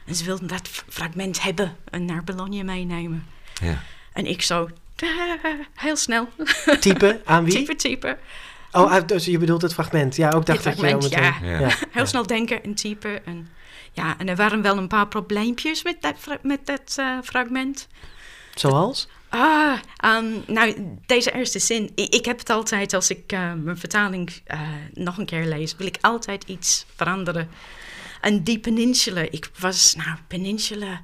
[0.09, 3.27] En ze wilden dat fragment hebben en naar Bologna meenemen.
[3.63, 3.83] Ja.
[4.13, 5.09] En ik zo, eh,
[5.75, 6.29] heel snel,
[6.81, 7.53] Type, aan wie?
[7.55, 8.19] typen, typen.
[8.73, 10.17] Oh, uit- dus je bedoelt het fragment.
[10.17, 11.01] Ja, ook dacht meteen...
[11.09, 11.35] ja.
[11.43, 11.71] ja.
[11.91, 13.27] Heel snel denken en typen.
[13.27, 13.49] En,
[13.93, 17.89] ja, en er waren wel een paar probleempjes met dat, met dat eh, fragment.
[18.55, 19.09] Zoals?
[19.29, 21.91] Ah, ehm, nou, deze eerste zin.
[21.95, 24.61] Ik, ik heb het altijd als ik eh, mijn vertaling eh,
[24.95, 27.49] nog een keer lees, wil ik altijd iets veranderen.
[28.21, 31.03] En die peninsula, ik was, nou, peninsula,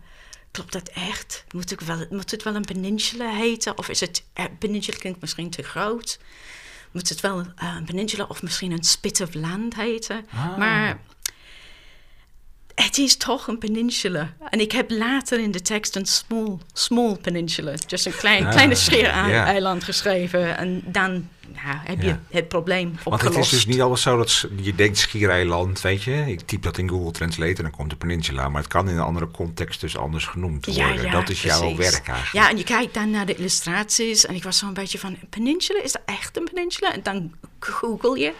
[0.50, 1.44] klopt dat echt?
[1.50, 3.78] Moet, ik wel, moet het wel een peninsula heten?
[3.78, 6.18] Of is het, eh, peninsula klinkt misschien te groot.
[6.92, 10.26] Moet het wel eh, een peninsula of misschien een spit of land heten?
[10.32, 10.56] Ah.
[10.56, 10.98] Maar
[12.74, 14.34] het is toch een peninsula.
[14.50, 17.74] En ik heb later in de tekst een small, small peninsula.
[17.86, 19.44] Dus een klein, Ah, kleine scheereiland ja.
[19.44, 20.56] eiland geschreven.
[20.56, 22.20] En dan nou, heb je Ja.
[22.30, 23.36] het probleem Want opgelost.
[23.36, 26.24] het is dus niet alles zo dat je denkt schiereiland, weet je.
[26.26, 28.48] Ik typ dat in Google Translate en dan komt de peninsula.
[28.48, 31.10] Maar het kan in een andere context dus anders genoemd worden.
[31.10, 32.32] dat is jouw werk eigenlijk.
[32.32, 34.26] Ja, en je kijkt dan naar de illustraties.
[34.26, 36.92] En ik was zo'n beetje van, peninsula, is dat echt een peninsula?
[36.92, 38.32] En dan google je.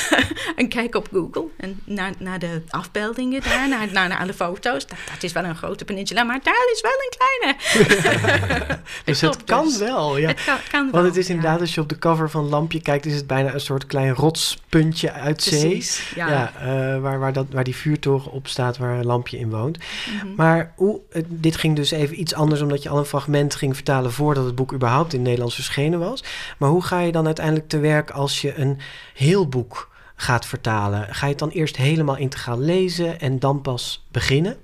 [0.56, 1.44] en kijk op Google.
[1.56, 4.86] En naar, naar de afbeeldingen daar, naar, naar, naar alle foto's.
[4.86, 7.58] Dat, dat is wel een grote peninsula, maar daar is wel een kleine.
[9.04, 9.76] Dus het klopt kan dus.
[9.78, 10.28] wel, ja.
[10.28, 11.34] Het kan, kan Want wel, het is ja.
[11.34, 14.14] inderdaad, als je op de cover van Lampje kijkt, is het bijna een soort klein
[14.14, 15.68] rotspuntje uit zee.
[15.70, 16.28] Precies, ja.
[16.28, 19.78] Ja, eh, waar, waar, dat, waar die vuurtoren op staat waar een lampje in woont.
[19.78, 20.34] Mhm.
[20.34, 23.74] Maar hoe, eh, dit ging dus even iets anders, omdat je al een fragment ging
[23.74, 26.24] vertalen voordat het boek überhaupt in Nederlands verschenen was.
[26.58, 28.78] Maar hoe ga je dan uiteindelijk te werk als je een
[29.14, 31.14] heel boek gaat vertalen?
[31.14, 34.56] Ga je het dan eerst helemaal integraal lezen en dan pas beginnen?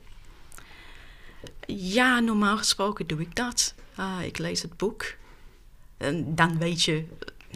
[1.67, 3.75] Ja, normaal gesproken doe ik dat.
[3.99, 5.05] Uh, ik lees het boek.
[5.97, 7.05] En dan weet je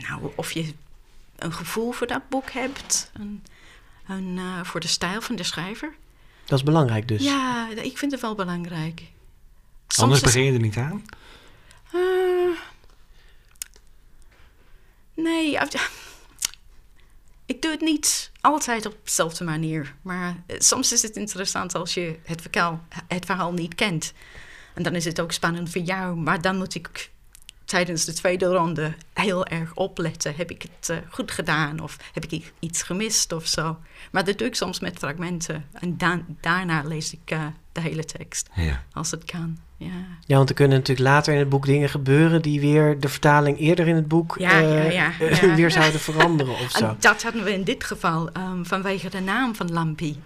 [0.09, 0.75] nou, of je
[1.37, 3.11] een gevoel voor dat boek hebt.
[3.13, 3.45] En,
[4.07, 5.95] en uh, voor de stijl van de schrijver.
[6.45, 7.23] Dat is belangrijk dus.
[7.23, 9.01] Ja, ik vind het wel belangrijk.
[9.87, 11.05] Soms Anders begin je er niet aan?
[11.95, 12.57] Uh,
[15.15, 15.59] nee,
[17.47, 19.95] ik doe het niet altijd op dezelfde manier.
[20.03, 24.13] Maar uh, soms is het interessant als je het verhaal, het verhaal niet kent.
[24.75, 26.17] En dan is het ook spannend voor jou.
[26.17, 27.11] Maar dan moet ik
[27.71, 30.35] tijdens de tweede ronde heel erg opletten.
[30.37, 33.79] Heb ik het uh, goed gedaan of heb ik iets gemist of zo?
[34.11, 35.65] Maar dat doe ik soms met fragmenten.
[35.73, 38.49] En da daarna lees ik uh, de hele tekst.
[38.55, 38.85] Ja.
[38.93, 39.59] Als het kan.
[39.77, 40.07] Ja.
[40.27, 43.59] ja, want er kunnen natuurlijk later in het boek dingen gebeuren die weer de vertaling
[43.59, 46.85] eerder in het boek ja, uh, ja, ja, weer zouden veranderen of zo.
[46.85, 50.19] En dat hadden we in dit geval um, vanwege de naam van Lampie.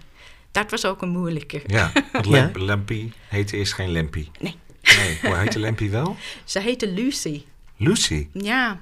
[0.51, 1.61] Dat was ook een moeilijke.
[1.65, 2.51] Ja, want ja.
[2.53, 4.31] Lampie heette eerst geen Lampie.
[4.39, 4.55] Nee.
[4.97, 6.17] Nee, hoe heette Lampie wel?
[6.43, 7.43] Ze heette Lucy.
[7.77, 8.27] Lucy?
[8.33, 8.79] Ja,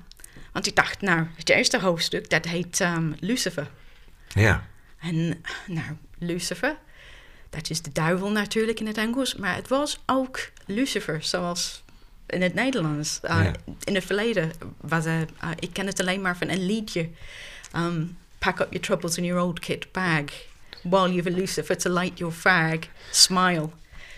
[0.52, 3.70] want ik dacht, nou, het eerste hoofdstuk, dat heet um, Lucifer.
[4.28, 4.68] Ja.
[5.00, 5.88] En, nou,
[6.18, 6.76] Lucifer,
[7.50, 11.84] dat is de duivel natuurlijk in het Engels, maar het was ook Lucifer, zoals
[12.28, 13.20] in het Nederlands.
[13.24, 13.52] Uh, ja.
[13.84, 17.10] In het verleden was er, uh, ik ken het alleen maar van een liedje.
[17.76, 20.26] Um, Pack up your troubles in your old kit bag.
[20.84, 23.72] While you've a Lucifer to light your fag, smile.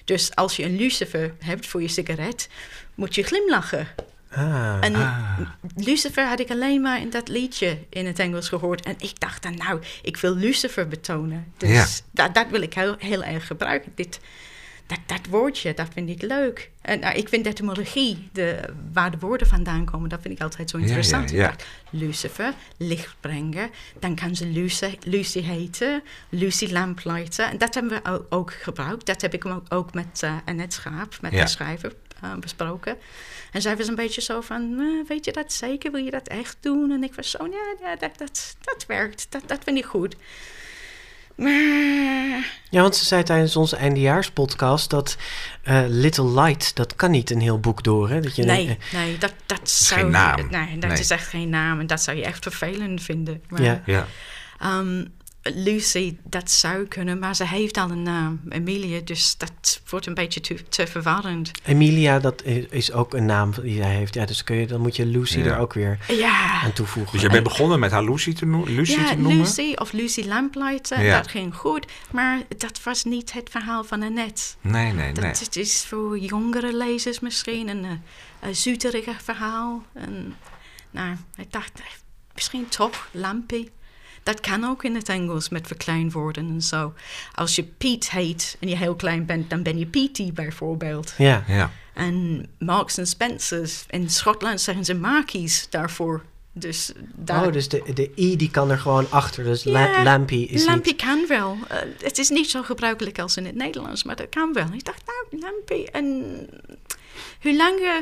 [0.05, 2.49] Dus als je een lucifer hebt voor je sigaret,
[2.95, 3.87] moet je glimlachen.
[4.31, 5.39] Ah, en ah.
[5.75, 8.85] Lucifer had ik alleen maar in dat liedje in het Engels gehoord.
[8.85, 11.53] En ik dacht dan, nou, ik wil Lucifer betonen.
[11.57, 11.85] Dus ja.
[12.11, 13.91] dat, dat wil ik heel, heel erg gebruiken.
[13.95, 14.19] Dit,
[14.87, 16.71] dat, dat woordje, dat vind ik leuk.
[16.81, 18.59] En nou, ik vind de etymologie, de,
[18.93, 21.29] waar de woorden vandaan komen, dat vind ik altijd zo interessant.
[21.29, 21.47] Ja, ja, ja.
[21.47, 23.69] Dacht, Lucifer, licht brengen.
[23.99, 27.45] Dan kan ze Lucy, Lucy heten, Lucy Lamplighter.
[27.45, 29.05] En dat hebben we ook, ook gebruikt.
[29.05, 31.93] Dat heb ik ook, ook met uh, Annette Schaap, met de schrijver,
[32.23, 32.97] uh, besproken.
[33.51, 35.91] En zij was een beetje zo van, uh, weet je dat zeker?
[35.91, 36.91] Wil je dat echt doen?
[36.91, 39.27] En ik was zo, ja, ja dat, dat, dat werkt.
[39.29, 40.15] Dat, dat vind ik goed.
[42.69, 45.17] Ja, want ze zei tijdens onze eindejaarspodcast dat
[45.69, 48.09] uh, Little Light, dat kan niet een heel boek door.
[48.09, 48.19] Hè?
[48.19, 49.99] Dat je nee, een, nee, dat, dat zou...
[50.01, 50.47] geen naam.
[50.49, 50.99] Nee, dat Nee.
[50.99, 51.79] is echt geen naam.
[51.79, 53.43] En dat zou je echt vervelend vinden.
[53.49, 53.81] Maar, Ja.
[53.85, 54.07] Ja.
[54.79, 55.13] Um,
[55.53, 60.13] Lucy, dat zou kunnen, maar ze heeft al een naam, Emilia, dus dat wordt een
[60.13, 61.51] beetje te, te verwarrend.
[61.63, 64.13] Emilia, dat is, is ook een naam die zij heeft.
[64.13, 65.45] Ja, dus kun je, dan moet je Lucy Ja.
[65.45, 67.11] er ook weer Ja, aan toevoegen.
[67.11, 68.75] Dus jij bent begonnen met haar Lucy te, noemen?
[68.75, 69.37] Lucy ja te noemen?
[69.37, 71.17] Lucy of Lucy Lamplighter, Ja.
[71.17, 74.41] dat ging goed, maar dat was niet het verhaal van Annette.
[74.61, 75.31] Nee, nee, Dat nee.
[75.31, 77.91] het is voor jongere lezers misschien een, uh,
[78.41, 79.83] een zuteriger verhaal.
[79.93, 80.35] En,
[80.91, 81.85] nou, ik dacht, eh,
[82.33, 83.71] misschien toch Lampie.
[84.25, 86.93] Dat kan ook in het Engels met verkleinwoorden en zo.
[87.33, 91.13] Als je Piet heet en je heel klein bent, dan ben je Petey bijvoorbeeld.
[91.17, 91.71] Ja, Ja.
[91.93, 96.23] En Marks and Spencers, in Schotland zeggen ze Markies daarvoor.
[96.51, 97.45] Dus daar...
[97.45, 99.43] Oh, dus de, de i die kan er gewoon achter.
[99.43, 101.01] Dus Ja, lampy is Lampie niet...
[101.01, 101.57] kan wel.
[101.67, 104.67] Eh, het is niet zo gebruikelijk als in het Nederlands, maar dat kan wel.
[104.73, 105.91] Ik dacht, nou, Lampie.
[105.91, 106.05] En
[107.41, 108.01] hoe langer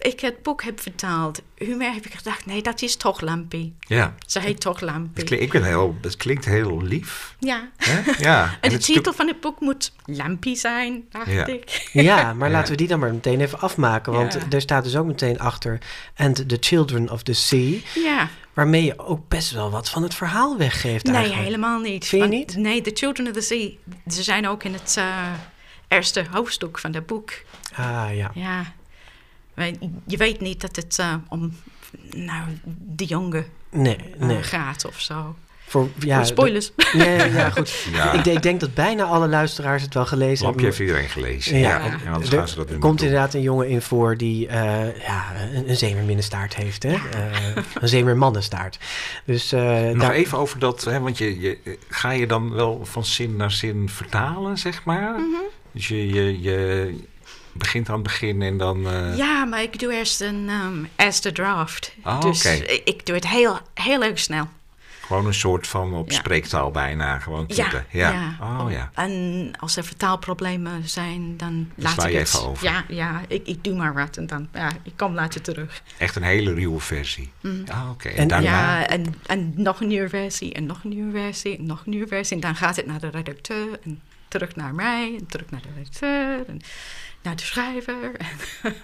[0.00, 3.74] ik, het boek heb vertaald, hoe meer heb ik gedacht, nee, dat is toch Lampie.
[3.78, 4.14] Ja.
[4.26, 5.24] Ze heet toch Het, Lampie.
[5.24, 7.34] klink- ik ben heel, het klinkt heel lief.
[7.38, 7.68] Ja.
[7.76, 8.00] Hè?
[8.18, 8.42] Ja.
[8.60, 11.46] En de het titel stuk- van het boek moet Lampie zijn, dacht Ja.
[11.46, 11.88] ik.
[11.92, 12.54] Ja, maar Ja.
[12.54, 14.12] laten we die dan maar meteen even afmaken.
[14.12, 14.40] Want Ja.
[14.50, 15.78] er staat dus ook meteen achter...
[16.16, 17.78] And the Children of the Sea.
[17.94, 18.28] Ja.
[18.52, 21.44] Waarmee je ook best wel wat van het verhaal weggeeft Nee, eigenlijk.
[21.44, 22.06] helemaal niet.
[22.06, 22.56] Vind je Want- niet?
[22.56, 23.70] Nee, The Children of the Sea,
[24.08, 25.32] ze zijn ook in het eh,
[25.88, 27.30] eerste hoofdstuk van het boek.
[27.74, 28.30] Ah, ja.
[28.34, 28.72] Ja.
[30.06, 31.52] Je weet niet dat het eh, om
[32.10, 32.44] nou,
[32.94, 34.42] de jongen Nee, eh, nee.
[34.42, 35.34] gaat of zo.
[35.66, 36.72] Voor, ja, spoilers.
[36.76, 37.70] de- nee, ja, goed.
[37.92, 38.12] Ja.
[38.12, 40.86] Ik, ik denk dat bijna alle luisteraars het wel gelezen Lampje hebben.
[40.86, 41.58] heeft iedereen gelezen.
[41.58, 41.68] Ja.
[41.68, 41.84] Ja.
[41.84, 44.98] En anders Er gaan ze dat nu komt inderdaad een jongen in voor die eh,
[45.02, 46.82] ja, een, een zeemerminnenstaart heeft.
[46.82, 46.92] Hè?
[46.92, 48.78] Eh, een zeemermannenstaart.
[49.24, 52.80] Dus eh, Nog daar, even over dat, hè, want je, je, ga je dan wel
[52.84, 55.10] van zin naar zin vertalen, zeg maar?
[55.12, 55.22] Mhm.
[55.72, 56.94] Dus je, je, je
[57.52, 58.86] begint aan het begin en dan...
[58.86, 61.94] eh, Ja, maar ik doe eerst een um, eerste draft.
[62.04, 62.44] Oh, dus
[62.84, 64.48] ik, doe het heel, heel erg snel.
[65.00, 66.16] Gewoon een soort van op Ja.
[66.16, 67.84] spreektaal bijna, gewoon Ja.
[67.90, 68.36] Ja.
[68.40, 68.90] Oh ja.
[68.94, 72.26] En als er vertaalproblemen zijn, dan laat ik je het.
[72.28, 72.64] even over.
[72.64, 75.82] Ja, ja ik, ik doe maar wat en dan, ja, ik kom later terug.
[75.98, 77.32] Echt een hele ruwe versie.
[77.68, 78.08] Ah, oké.
[78.08, 78.78] En, En- daarna...
[78.78, 81.90] Ja, en, en nog een nieuwe versie, en nog een nieuwe versie, en nog een
[81.90, 82.34] nieuwe versie.
[82.34, 85.68] En dan gaat het naar de redacteur, en terug naar mij, en terug naar de
[85.76, 86.60] redacteur, en
[87.22, 88.10] naar de schrijver.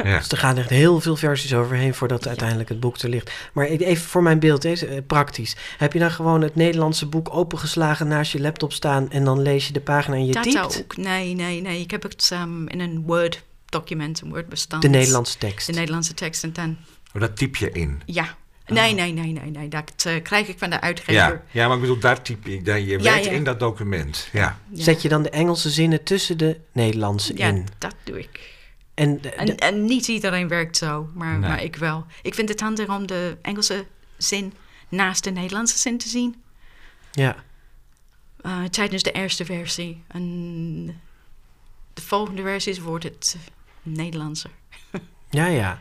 [0.04, 0.18] Ja.
[0.18, 3.30] dus er gaan echt heel veel versies overheen voordat uiteindelijk het boek er ligt.
[3.52, 5.56] Maar even voor mijn beeld, hè, eh, praktisch.
[5.78, 9.66] Heb je dan gewoon het Nederlandse boek opengeslagen naast je laptop staan en dan lees
[9.66, 10.96] je de pagina en je dat typt ook.
[10.96, 11.80] Nee, nee, nee.
[11.80, 14.82] Ik heb het ehm, in een Word-document, een Word-bestand.
[14.82, 15.66] de Nederlandse tekst?
[15.66, 16.76] De Nederlandse tekst en dan,
[17.14, 18.02] Oh, dat typ je in.
[18.06, 18.36] ja.
[18.66, 19.68] Nee, nee, nee, nee, nee.
[19.68, 21.12] Dat eh, krijg ik van de uitgever.
[21.12, 21.42] Ja.
[21.50, 23.30] ja, maar ik bedoel, daar typ je, daar, je Ja, werkt ja.
[23.30, 24.28] in dat document.
[24.32, 24.58] Ja.
[24.70, 24.82] Ja.
[24.82, 27.66] Zet je dan de Engelse zinnen tussen de Nederlandse Ja, in?
[27.78, 28.54] dat doe ik.
[28.94, 31.48] En, de- En, niet iedereen werkt zo, maar, Nee.
[31.50, 32.06] maar ik wel.
[32.22, 34.52] Ik vind het handig om de Engelse zin
[34.88, 36.42] naast de Nederlandse zin te zien.
[37.12, 37.36] ja.
[38.40, 40.02] eh, tijdens de eerste versie.
[40.08, 41.00] En
[41.94, 43.36] de volgende versies wordt het
[43.82, 44.50] Nederlandser.
[45.30, 45.78] Ja, ja.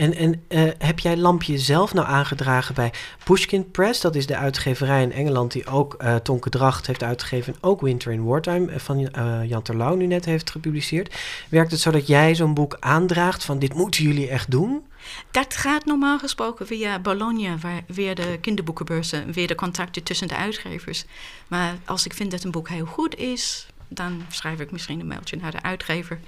[0.00, 2.92] En, en eh, heb jij Lampje zelf nou aangedragen bij
[3.24, 4.00] Pushkin Press?
[4.00, 7.52] Dat is de uitgeverij in Engeland die ook eh Tonke Dracht heeft uitgegeven...
[7.52, 11.14] en ook Winter in Wartime eh, van eh, Jan Terlouw nu net heeft gepubliceerd.
[11.48, 14.86] Werkt het zo dat jij zo'n boek aandraagt van dit moeten jullie echt doen?
[15.30, 20.36] Dat gaat normaal gesproken via Bologna, waar, via de kinderboekenbeurzen, via de contacten tussen de
[20.36, 21.04] uitgevers.
[21.48, 25.06] Maar als ik vind dat een boek heel goed is, dan schrijf ik misschien een
[25.06, 26.20] mailtje naar de uitgever.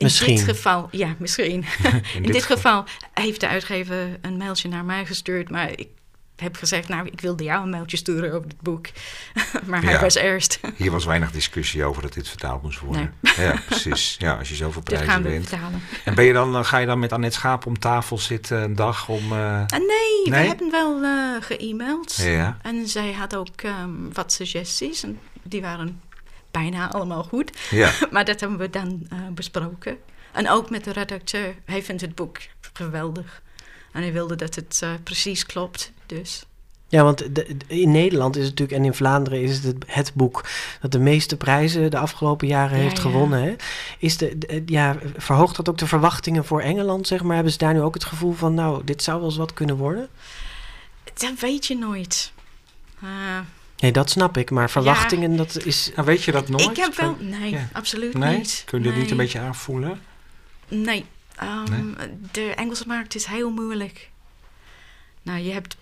[0.00, 0.36] In Misschien.
[0.36, 1.64] dit geval, ja, misschien.
[2.22, 2.84] In, dit, geval
[3.14, 5.88] heeft de uitgever een mailtje naar mij gestuurd, maar ik
[6.36, 8.86] heb gezegd, nou, ik wilde jou een mailtje sturen over het boek.
[9.66, 10.00] maar hij Ja.
[10.00, 10.60] was eerst.
[10.76, 13.14] Hier was weinig discussie over dat dit vertaald moest worden.
[13.36, 14.16] Ja, precies.
[14.18, 15.48] Ja, als je zoveel Dit prijzen gaan we wint.
[15.48, 15.82] vertalen.
[16.04, 18.74] En ben je dan, dan ga je dan met Annette Schaap om tafel zitten een
[18.76, 19.32] dag om...
[19.32, 22.16] eh, Ah, nee, we hebben wel eh ge-mailed.
[22.16, 22.56] ja.
[22.62, 25.02] En zij had ook ehm, wat suggesties.
[25.02, 26.00] En die waren
[26.50, 27.58] bijna allemaal goed.
[27.70, 27.92] Ja.
[28.10, 29.96] maar dat hebben we dan eh, besproken.
[30.32, 31.54] En ook met de redacteur.
[31.64, 32.38] Hij vindt het boek
[32.72, 33.42] geweldig.
[33.92, 35.92] En hij wilde dat het eh, precies klopt.
[36.06, 36.44] Dus
[36.88, 40.12] Ja, want de- in Nederland is het natuurlijk, en in Vlaanderen is het het, het
[40.14, 40.44] boek
[40.80, 43.02] dat de meeste prijzen de afgelopen jaren Ja, heeft ja.
[43.02, 43.42] gewonnen.
[43.42, 43.54] Hè?
[43.98, 47.34] Is de, de- ja, verhoogt dat ook de verwachtingen voor Engeland, zeg maar?
[47.34, 49.76] Hebben ze daar nu ook het gevoel van, nou, dit zou wel eens wat kunnen
[49.76, 50.08] worden?
[51.14, 52.32] dat weet je nooit.
[53.02, 53.08] Eh,
[53.80, 55.90] Nee, dat snap ik, maar verwachtingen, dat is...
[55.94, 56.70] Nou, weet je dat nooit?
[56.70, 57.16] ik heb wel...
[57.20, 57.68] Nee, Ja.
[57.72, 58.36] absoluut Nee?
[58.36, 58.62] niet.
[58.66, 59.10] Kun je dat niet Nee.
[59.12, 60.00] een beetje aanvoelen?
[60.68, 61.04] Nee.
[61.36, 62.08] Ehm, Nee?
[62.32, 64.10] De Engelse markt is heel moeilijk.
[65.22, 65.76] Nou, je hebt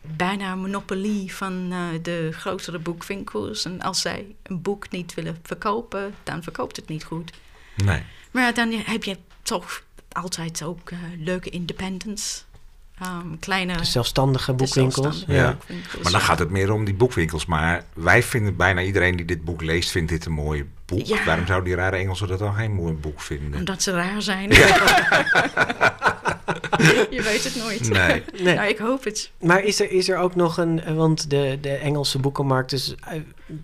[0.00, 3.64] bijna een monopolie van eh, de grotere boekwinkels.
[3.64, 7.30] En als zij een boek niet willen verkopen, dan verkoopt het niet goed.
[7.76, 8.02] Nee.
[8.30, 12.44] Maar dan heb je toch altijd ook eh, leuke independents.
[13.00, 14.94] Ehm, kleine De zelfstandige de boekwinkels.
[15.04, 15.50] zelfstandige Ja.
[15.52, 17.46] boekwinkels, Maar dan gaat het meer om die boekwinkels.
[17.46, 21.06] Maar wij vinden, bijna iedereen die dit boek leest, vindt dit een mooi boek.
[21.06, 21.24] Ja.
[21.24, 23.58] Waarom zouden die rare Engelsen dat dan geen mooi boek vinden?
[23.58, 24.50] Omdat ze raar zijn.
[27.10, 27.88] je weet het nooit.
[27.88, 28.22] Nee.
[28.42, 28.54] Nee.
[28.54, 29.30] Nou, ik hoop het.
[29.40, 30.94] Maar is er, is er ook nog een...
[30.96, 33.20] Want de, de Engelse boekenmarkt is, eh,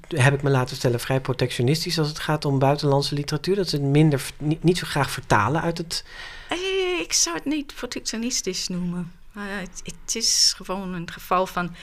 [0.08, 3.56] heb ik me laten vertellen, vrij protectionistisch als het gaat om buitenlandse literatuur.
[3.56, 6.04] Dat ze het minder, niet, niet zo graag vertalen uit het...
[6.48, 6.58] Eh,
[7.00, 9.12] Ik zou het niet protectionistisch noemen.
[9.34, 11.74] Eh, het, het is gewoon een geval van...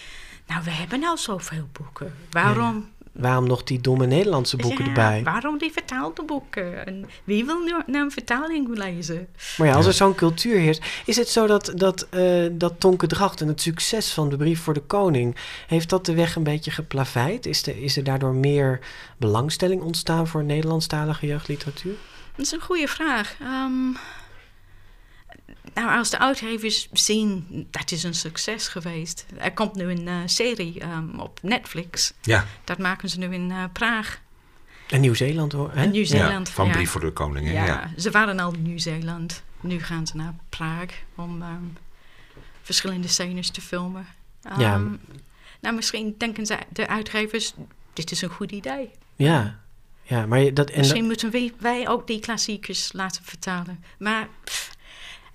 [0.48, 2.14] Nou, we hebben nou zoveel boeken.
[2.32, 5.24] Waarom waarom nog die domme Nederlandse boeken Ja, erbij?
[5.24, 6.86] Waarom die vertaalde boeken?
[6.86, 9.28] En wie wil nu naar een vertaling lezen?
[9.58, 9.90] Maar ja, als Ja.
[9.92, 10.84] er zo'n cultuur heerst...
[11.06, 14.62] Is het zo dat, dat, eh dat Tonke Dracht en het succes van de brief
[14.62, 15.36] voor de koning...
[15.68, 17.46] heeft dat de weg een beetje geplaveid?
[17.46, 18.80] Is, de, is er daardoor meer
[19.18, 21.96] belangstelling ontstaan voor Nederlandstalige jeugdliteratuur?
[22.36, 23.36] Dat is een goede vraag.
[23.42, 23.94] Ehm,
[25.74, 29.26] nou, als de uitgevers zien, dat is een succes geweest.
[29.38, 32.14] Er komt nu een eh, serie ehm, op Netflix.
[32.22, 34.22] Ja, Dat maken ze nu in eh, Praag.
[34.90, 35.72] En Nieuw-Zeeland hoor.
[35.74, 35.84] Hè?
[35.84, 36.48] In Nieuw-Zeeland.
[36.48, 36.72] ja, van ja.
[36.72, 37.46] Brief voor de Koning.
[37.48, 37.52] hè?
[37.54, 37.92] Ja, Ja.
[37.98, 39.44] ze waren al in Nieuw-Zeeland.
[39.62, 41.64] Nu gaan ze naar Praag om ehm,
[42.62, 44.08] verschillende scènes te filmen.
[44.58, 44.74] Ja.
[44.74, 44.88] Ehm,
[45.62, 47.54] Nou, misschien denken ze, de uitgevers,
[47.94, 48.90] dit is een goed idee.
[49.16, 49.60] Ja,
[50.04, 50.70] ja maar dat...
[50.70, 53.84] En Misschien dat- moeten wij, wij ook die klassiekers laten vertalen.
[54.00, 54.72] Maar pff,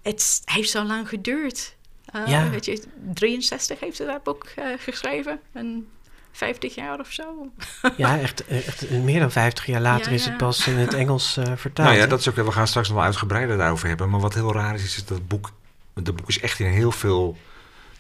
[0.07, 1.75] het heeft zo lang geduurd.
[2.05, 2.51] Eh, Ja.
[2.51, 2.83] Weet je,
[3.15, 5.41] 63 heeft ze dat boek eh, geschreven.
[5.53, 5.89] En
[6.33, 7.51] 50 jaar of zo.
[7.97, 11.37] ja, echt, echt meer dan 50 jaar later Ja, is het pas in het Engels
[11.37, 11.89] eh, vertaald.
[11.89, 14.11] Nou ja, dat is ook, we gaan straks nog wel uitgebreider daarover hebben.
[14.11, 15.51] Maar wat heel raar is, is dat het boek,
[15.95, 17.37] het boek is echt in heel veel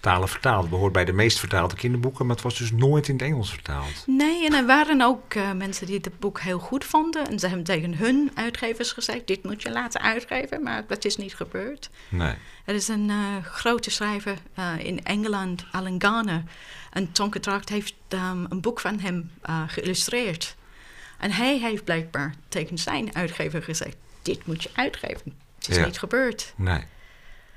[0.00, 0.70] talen vertaald.
[0.70, 4.04] Behoort bij de meest vertaalde kinderboeken, maar het was dus nooit in het Engels vertaald.
[4.06, 7.26] Nee, en er waren ook eh, mensen die het boek heel goed vonden.
[7.28, 10.62] En ze hebben tegen hun uitgevers gezegd, dit moet je laten uitgeven.
[10.62, 11.90] Maar dat is niet gebeurd.
[12.08, 12.34] Nee.
[12.64, 16.42] Er is een eh, grote schrijver eh, in Engeland, Alan Garner.
[16.92, 19.30] En Tonke Dracht heeft ehm, een boek van hem
[19.66, 20.56] geïllustreerd.
[21.18, 25.34] En hij heeft blijkbaar tegen zijn uitgever gezegd: Dit moet je uitgeven.
[25.58, 25.84] Het is Ja.
[25.84, 26.52] niet gebeurd.
[26.56, 26.84] Nee.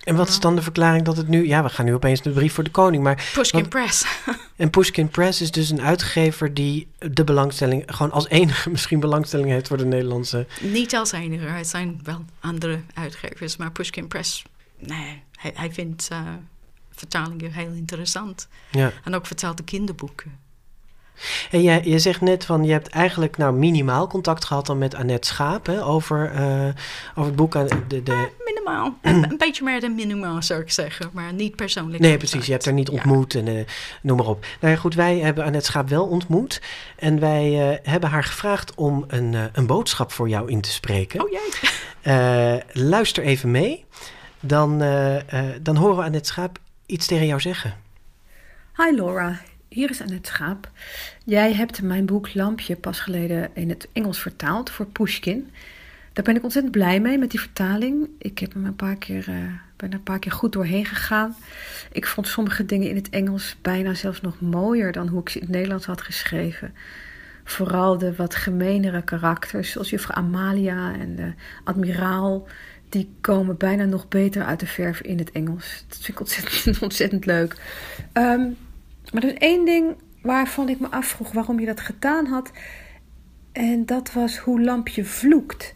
[0.03, 1.47] En wat is dan de verklaring dat het nu...
[1.47, 3.29] Ja, we gaan nu opeens de brief voor de koning, maar...
[3.33, 4.05] Pushkin Press.
[4.55, 7.83] En Pushkin Press is dus een uitgever die de belangstelling...
[7.85, 10.47] gewoon als enige misschien belangstelling heeft voor de Nederlandse...
[10.59, 13.57] niet als enige, er zijn wel andere uitgevers.
[13.57, 14.43] Maar Pushkin Press,
[14.77, 16.21] nee, hij, hij vindt eh,
[16.91, 18.47] vertalingen heel interessant.
[18.71, 18.91] Ja.
[19.03, 20.39] En ook vertaalde kinderboeken.
[21.51, 24.95] En jij, je zegt net van, je hebt eigenlijk nou minimaal contact gehad dan met
[24.95, 25.65] Annette Schaap...
[25.65, 26.65] Hè, over, eh,
[27.11, 28.03] over het boek aan de...
[28.03, 28.97] de Minimaal.
[29.01, 31.09] een, beetje meer dan minimaal zou ik zeggen.
[31.13, 31.99] Maar niet persoonlijk.
[31.99, 32.29] Nee, contact.
[32.29, 32.45] precies.
[32.45, 32.93] Je hebt haar niet Ja.
[32.93, 33.65] ontmoet en eh,
[34.01, 34.45] noem maar op.
[34.61, 36.61] Nou ja, goed, wij hebben Annette Schaap wel ontmoet.
[36.95, 40.71] En wij eh, hebben haar gevraagd om een, eh, een boodschap voor jou in te
[40.71, 41.23] spreken.
[41.23, 41.69] Oh jee.
[42.01, 43.85] Eh, luister even mee.
[44.39, 47.73] Dan, eh, eh, dan horen we Annette Schaap iets tegen jou zeggen.
[48.75, 50.71] Hi Laura, hier is Annette Schaap.
[51.25, 55.49] Jij hebt mijn boek Lampje pas geleden in het Engels vertaald voor Pushkin.
[56.13, 58.09] Daar ben ik ontzettend blij mee met die vertaling.
[58.17, 59.35] Ik heb hem een paar keer, eh,
[59.75, 61.35] ben er een paar keer goed doorheen gegaan.
[61.91, 65.39] Ik vond sommige dingen in het Engels bijna zelfs nog mooier dan hoe ik ze
[65.39, 66.73] in het Nederlands had geschreven.
[67.43, 72.47] Vooral de wat gemenere karakters, zoals juffrouw Amalia en de admiraal,
[72.89, 75.85] die komen bijna nog beter uit de verf in het Engels.
[75.87, 76.19] Dat vind
[76.67, 77.55] ik ontzettend, leuk.
[78.13, 78.49] Ehm,
[79.13, 82.51] maar er is één ding waarvan ik me afvroeg waarom je dat gedaan had.
[83.51, 85.73] En dat was hoe Lampje vloekt.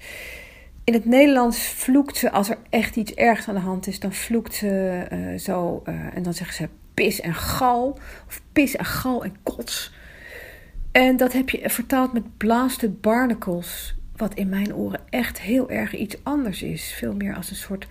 [0.83, 3.99] In het Nederlands vloekt ze als er echt iets ergs aan de hand is.
[3.99, 7.99] Dan vloekt ze eh, zo eh, en dan zegt ze pis en gal.
[8.27, 9.93] Of pis en gal en kots.
[10.91, 13.95] En dat heb je vertaald met Blasted Barnacles.
[14.15, 16.93] Wat in mijn oren echt heel erg iets anders is.
[16.97, 17.87] Veel meer als een soort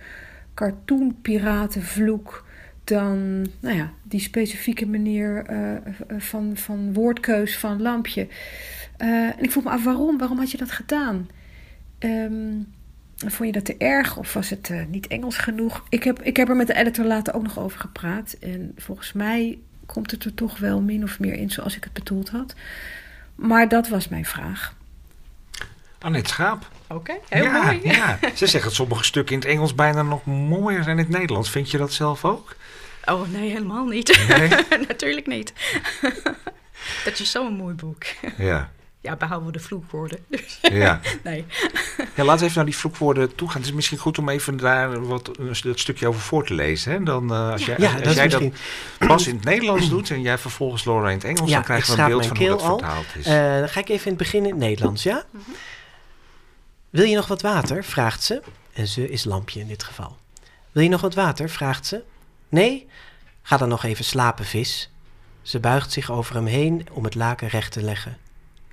[0.53, 2.45] cartoonpiratenvloek
[2.83, 5.81] dan nou ja, die specifieke manier eh, eh,
[6.17, 8.27] van, van woordkeus van Lampje.
[8.97, 10.17] Eh, en ik vroeg me af waarom.
[10.17, 11.29] Waarom had je dat gedaan?
[11.99, 12.53] Ehm,
[13.17, 15.85] vond je dat te erg of was het niet Engels genoeg?
[15.89, 18.37] Ik heb, ik heb er met de editor later ook nog over gepraat.
[18.39, 21.93] En volgens mij komt het er toch wel min of meer in zoals ik het
[21.93, 22.55] bedoeld had.
[23.35, 24.75] Maar dat was mijn vraag.
[26.03, 26.67] Annette Schaap.
[26.87, 27.79] Oké, heel ja, mooi.
[27.83, 28.19] Ja.
[28.21, 31.49] Ze zeggen dat sommige stukken in het Engels bijna nog mooier zijn in het Nederlands.
[31.49, 32.55] Vind je dat zelf ook?
[33.05, 34.25] Oh nee, helemaal niet.
[34.27, 34.49] Nee?
[34.87, 35.53] Natuurlijk niet.
[37.05, 38.03] dat is zo'n mooi boek.
[38.37, 38.71] Ja.
[39.01, 40.25] Ja, behalve de vloekwoorden.
[40.61, 40.99] Ja.
[41.23, 41.45] nee.
[42.15, 43.57] ja, laten we even naar die vloekwoorden toe gaan.
[43.57, 46.91] Het is misschien goed om even daar wat, een dat stukje over voor te lezen.
[46.91, 47.03] Hè?
[47.03, 48.53] Dan, eh, als jij, Ja, als dat jij misschien...
[48.99, 51.63] dat pas in het Nederlands doet en jij vervolgens Laura in het Engels, Ja, dan
[51.63, 52.77] krijgen we een beeld van hoe dat keel al.
[52.77, 53.25] vertaald is.
[53.25, 55.23] Eh, dan ga ik even in het begin in het Nederlands, ja?
[56.93, 57.83] Wil je nog wat water?
[57.83, 58.41] vraagt ze.
[58.73, 60.17] En ze is lampje in dit geval.
[60.71, 61.49] Wil je nog wat water?
[61.49, 62.03] vraagt ze.
[62.49, 62.87] Nee?
[63.41, 64.89] Ga dan nog even slapen, vis.
[65.41, 68.17] Ze buigt zich over hem heen om het laken recht te leggen.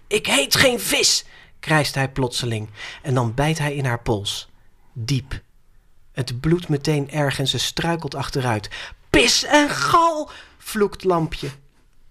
[0.06, 1.24] Ik heet geen vis,
[1.60, 2.68] krijst hij plotseling.
[3.02, 4.48] En dan bijt hij in haar pols.
[4.92, 5.40] Diep.
[6.12, 8.70] Het bloedt meteen erg en ze struikelt achteruit.
[9.10, 11.50] Pis en gal, vloekt Lampje.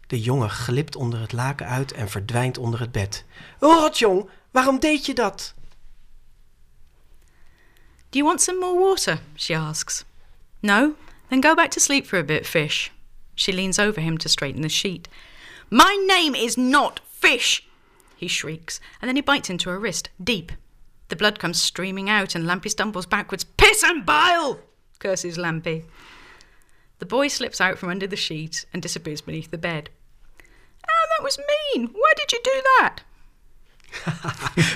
[0.08, 3.26] De jongen glipt onder het laken uit en verdwijnt onder het bed.
[3.60, 5.58] Rotjong, waarom deed je dat?
[8.12, 9.20] Do you want some more water?
[9.36, 10.04] She asks.
[10.64, 10.96] No?
[11.30, 12.92] Then go back to sleep for a bit, fish.
[13.36, 15.08] She leans over him to straighten the sheet.
[15.70, 17.68] My name is not fish!
[18.18, 20.52] He shrieks, and then he bites into her wrist, deep.
[21.10, 23.44] The blood comes streaming out, and Lampy stumbles backwards.
[23.44, 24.60] Piss and bile!
[24.98, 25.86] curses Lampy.
[26.98, 29.90] The boy slips out from under the sheet and disappears beneath the bed.
[30.42, 31.90] Oh, that was mean.
[31.94, 33.04] Why did you do that?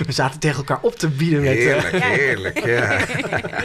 [0.06, 1.56] We zaten tegen elkaar op te bieden met...
[1.56, 2.98] eh, Heerlijk, heerlijk, ja.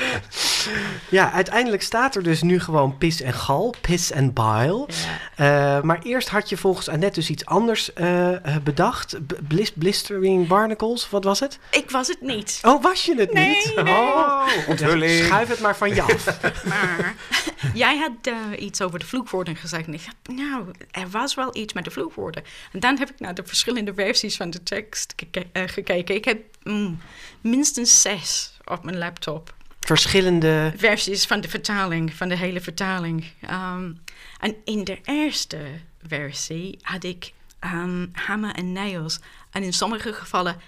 [1.09, 4.87] Ja, uiteindelijk staat er dus nu gewoon pis en gal, piss en bile.
[5.35, 8.29] Eh, maar eerst had je volgens Annette dus iets anders eh,
[8.63, 9.17] bedacht.
[9.47, 11.59] Blis- blistering barnacles, wat was het?
[11.71, 12.59] Ik was het niet.
[12.65, 13.71] Oh, was je het Nee, niet?
[13.75, 13.93] nee.
[13.93, 15.25] Oh, Onthulling.
[15.25, 16.25] Schuif het maar van je af.
[16.69, 17.15] Maar
[17.73, 19.87] jij had iets over de vloekwoorden gezegd.
[19.87, 22.43] En ik dacht, nou, er was wel iets met de vloekwoorden.
[22.71, 26.15] En dan heb ik naar de verschillende versies van de tekst geke- eh, gekeken.
[26.15, 26.99] Ik heb mm,
[27.41, 29.53] minstens zes op mijn laptop.
[29.79, 30.73] Verschillende...
[30.75, 33.25] Versies van de vertaling, van de hele vertaling.
[33.41, 33.91] Ehm,
[34.39, 35.59] en in de eerste
[36.07, 39.19] versie had ik ehm, hammer en nails.
[39.51, 40.61] En in sommige gevallen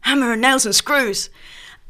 [0.00, 1.30] hammer, nails en screws.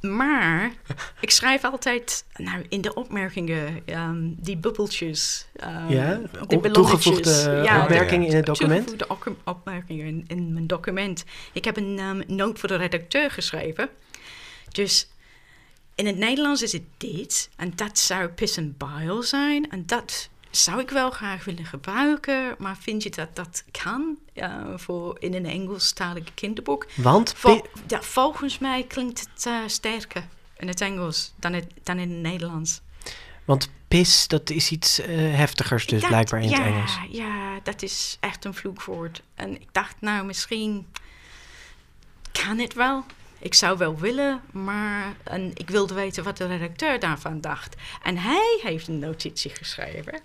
[0.01, 0.73] Maar
[1.21, 5.47] ik schrijf altijd nou, in de opmerkingen ehm, die bubbeltjes.
[5.57, 6.73] ehm, Ja, ballonnetjes.
[6.73, 8.87] toegevoegde Ja, opmerkingen in het document?
[8.99, 11.25] Toegevoegde opmerkingen in, in mijn document.
[11.53, 13.89] Ik heb een ehm, noot voor de redacteur geschreven.
[14.71, 15.09] Dus
[15.95, 17.51] in het Nederlands is het dit.
[17.57, 19.71] En dat zou piss and bile zijn.
[19.71, 20.29] En dat
[20.65, 22.55] zou ik wel graag willen gebruiken.
[22.59, 24.19] Maar vind je dat dat kan
[24.77, 26.87] voor in een Engelstalig kinderboek?
[26.95, 30.25] Want Vol- ja, volgens mij klinkt het eh, sterker
[30.57, 32.81] in het Engels dan, het, dan in het Nederlands.
[33.45, 36.99] Want pis, dat is iets eh, heftigers dus Dat- blijkbaar in ja, het Engels.
[37.11, 39.23] Ja, dat is echt een vloekwoord.
[39.35, 40.87] En ik dacht, nou, misschien
[42.33, 43.05] kan het wel.
[43.39, 47.75] Ik zou wel willen, maar en ik wilde weten wat de redacteur daarvan dacht.
[48.03, 50.21] En hij heeft een notitie geschreven.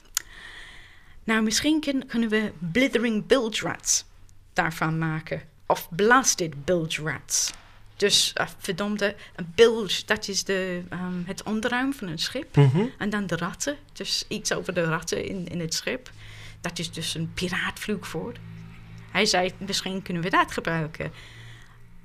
[1.23, 4.05] Nou, misschien kun- kunnen we blithering bilge rats
[4.53, 5.41] daarvan maken.
[5.65, 7.51] Of blasted bilge rats.
[7.95, 12.55] Dus uh, verdomde, een bilge, dat is de, ehm, het onderruim van een schip.
[12.55, 12.85] Mhm.
[12.97, 16.09] En dan de ratten, dus iets over de ratten in, in het schip.
[16.61, 18.37] Dat is dus een piraatvloekwoord.
[19.11, 21.11] Hij zei, misschien kunnen we dat gebruiken.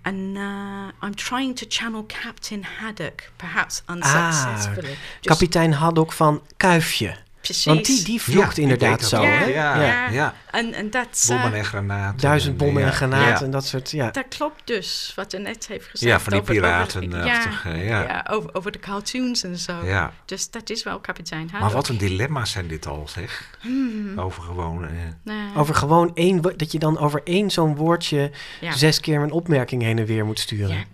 [0.02, 4.96] En uh, I'm trying to channel Captain Haddock, perhaps unsuccessfully.
[5.20, 7.16] Dus Kapitein Haddock van Kuifje.
[7.47, 7.64] Precies.
[7.64, 9.22] Want die, die vloekt Ja, inderdaad zo.
[9.22, 9.44] Ja, hè?
[9.44, 10.09] Ja, ja.
[10.09, 10.34] ja.
[10.51, 12.20] En, en dat, Bommen en granaten.
[12.20, 12.94] Duizend bommen en ja.
[12.94, 13.40] granaten Ja.
[13.40, 13.90] en dat soort...
[13.90, 14.11] Ja.
[14.11, 16.12] dat klopt dus, wat je net heeft gezegd.
[16.12, 18.03] Ja, van die over- over- piratenachtige, ja.
[18.03, 19.84] ja, over, over de cartoons en zo.
[19.84, 20.12] Ja.
[20.24, 21.61] Dus dat is wel kapitein Haddock.
[21.61, 23.59] Maar wat een dilemma's zijn dit al, zeg.
[24.16, 24.84] Over gewoon...
[25.24, 26.42] eh, Over gewoon één...
[26.57, 28.30] Dat je dan over één zo'n woordje...
[28.61, 28.72] ja.
[28.72, 30.84] zes keer een opmerking heen en weer moet sturen.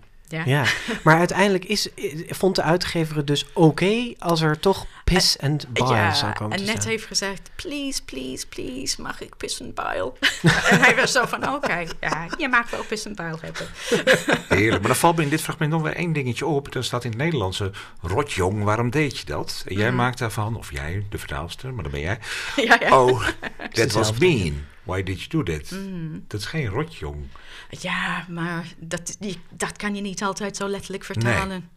[0.45, 0.65] Ja,
[1.03, 1.87] maar uiteindelijk is,
[2.27, 6.57] vond de uitgever het dus oké als er toch piss en bile Ja, zou komen
[6.57, 6.89] en te net staan.
[6.91, 10.13] heeft gezegd, please, please, please, mag ik piss and bile?
[10.69, 13.67] en hij was zo van, oké, ja, je mag wel piss and bile hebben.
[14.57, 14.79] Heerlijk.
[14.79, 16.71] Maar dan valt me in dit fragment nog weer één dingetje op.
[16.71, 17.71] Dan staat in het Nederlandse...
[18.01, 19.63] Rotjong, waarom deed je dat?
[19.67, 19.95] En jij Mhm.
[19.95, 20.55] maakt daarvan...
[20.55, 22.19] Of jij, de vertaalster, maar dan ben jij...
[22.55, 22.99] ja, ja.
[23.03, 23.27] Oh,
[23.71, 24.65] that was mean.
[24.83, 25.71] Why did you do that?
[25.71, 26.19] Mhm.
[26.27, 27.25] Dat is geen rotjong.
[27.69, 31.69] ja, maar dat, die, dat kan je niet altijd zo letterlijk vertalen.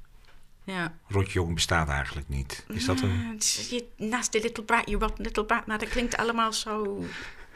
[0.65, 0.95] Ja.
[1.09, 2.65] Rotjong bestaat eigenlijk niet.
[2.69, 3.41] Is dat een...
[3.71, 5.67] Je nasty little brat, you rotten little brat.
[5.67, 7.05] Nou, dat klinkt allemaal zo...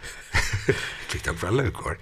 [1.09, 1.99] Klinkt ook wel leuk hoor.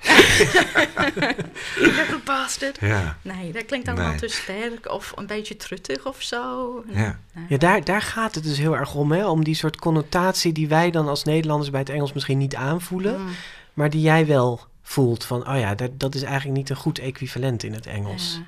[1.79, 2.79] You little bastard.
[2.81, 4.19] Ja, Nee, dat klinkt allemaal Nee.
[4.19, 6.85] te sterk of een beetje truttig of zo.
[6.93, 7.19] ja.
[7.49, 9.27] Ja, daar, daar gaat het dus heel erg om, hè?
[9.27, 13.21] Om die soort connotatie die wij dan als Nederlanders bij het Engels misschien niet aanvoelen,
[13.21, 13.29] Mm,
[13.75, 15.25] maar die jij wel voelt.
[15.25, 18.41] Van, oh ja, dat, dat is eigenlijk niet een goed equivalent in het Engels.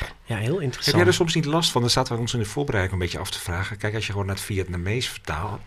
[0.00, 0.06] ja.
[0.24, 0.96] Ja, heel Heb interessant.
[0.96, 1.80] jij er soms niet last van?
[1.80, 3.76] Dan zaten we ons in de voorbereiding een beetje af te vragen.
[3.76, 5.60] Kijk, als je gewoon naar het Vietnamees vertaalt,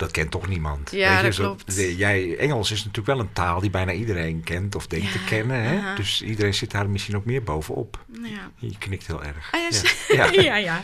[0.00, 0.90] dat kent toch niemand?
[0.90, 1.74] Ja, je, dat zo- klopt.
[1.74, 5.24] de- jij, Engels is natuurlijk wel een taal die bijna iedereen kent of denkt te
[5.24, 5.62] kennen.
[5.62, 5.94] Hè?
[5.94, 8.04] Dus iedereen zit daar misschien ook meer bovenop.
[8.22, 8.50] ja.
[8.56, 9.48] Je knikt heel erg.
[9.52, 9.60] Ah,
[10.08, 10.56] ja, Ja.
[10.56, 10.82] ja.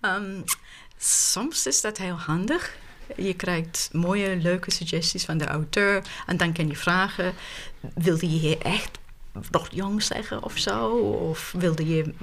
[0.00, 0.40] Ehm,
[0.98, 2.76] soms is dat heel handig.
[3.16, 6.02] Je krijgt mooie, leuke suggesties van de auteur.
[6.26, 7.34] En dan kan je vragen,
[7.94, 8.98] wilde je hier echt
[9.50, 10.90] nog jong zeggen of zo?
[11.30, 12.14] Of wilde je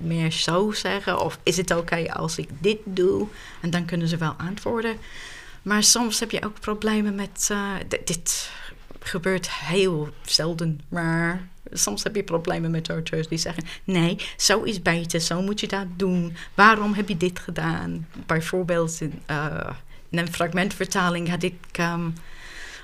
[0.00, 1.20] meer zo zeggen?
[1.20, 3.26] Of is het oké als ik dit doe?
[3.60, 4.96] En dan kunnen ze wel antwoorden.
[5.62, 7.48] Maar soms heb je ook problemen met...
[7.50, 8.50] eh, dit
[9.00, 13.64] gebeurt heel zelden, maar soms heb je problemen met auteurs die zeggen...
[13.84, 16.36] nee, zo is beter, zo moet je dat doen.
[16.54, 18.06] Waarom heb je dit gedaan?
[18.26, 19.70] Bijvoorbeeld in, eh,
[20.08, 21.56] in een fragmentvertaling had ik...
[21.72, 22.10] ehm,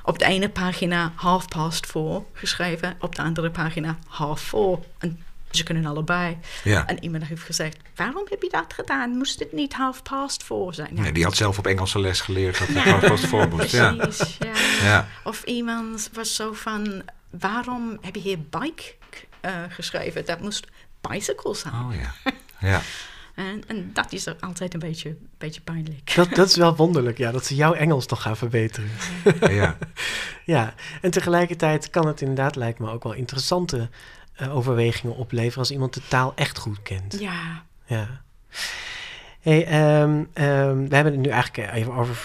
[0.09, 4.81] op de ene pagina half past four geschreven, op de andere pagina half four.
[4.99, 6.39] En ze kunnen allebei.
[6.65, 6.87] Ja.
[6.87, 9.11] En iemand heeft gezegd, waarom heb je dat gedaan?
[9.11, 10.91] Moest het niet half past four zijn?
[10.95, 13.71] Ja, Nee, die had zelf op Engelse les geleerd dat het gewoon vast voor moest.
[13.71, 13.93] Ja.
[13.93, 14.53] Precies, ja.
[14.83, 15.09] Ja.
[15.25, 18.83] Of iemand was zo van, waarom heb je hier bike
[19.41, 20.25] eh, geschreven?
[20.25, 20.67] Dat moest
[21.01, 21.75] bicycle zijn.
[21.75, 22.33] Oh ja.
[22.61, 22.81] Ja.
[23.35, 26.15] En, en dat is er altijd een beetje, beetje pijnlijk.
[26.15, 28.91] Dat, dat is wel wonderlijk, ja, dat ze jouw Engels toch gaan verbeteren.
[29.41, 29.77] ja.
[30.45, 33.89] Ja, en tegelijkertijd kan het inderdaad, lijkt me, ook wel interessante
[34.39, 37.17] eh, overwegingen opleveren als iemand de taal echt goed kent.
[37.21, 38.21] Ja, Ja.
[39.41, 42.23] Hey, ehm, ehm, we hebben het nu eigenlijk even over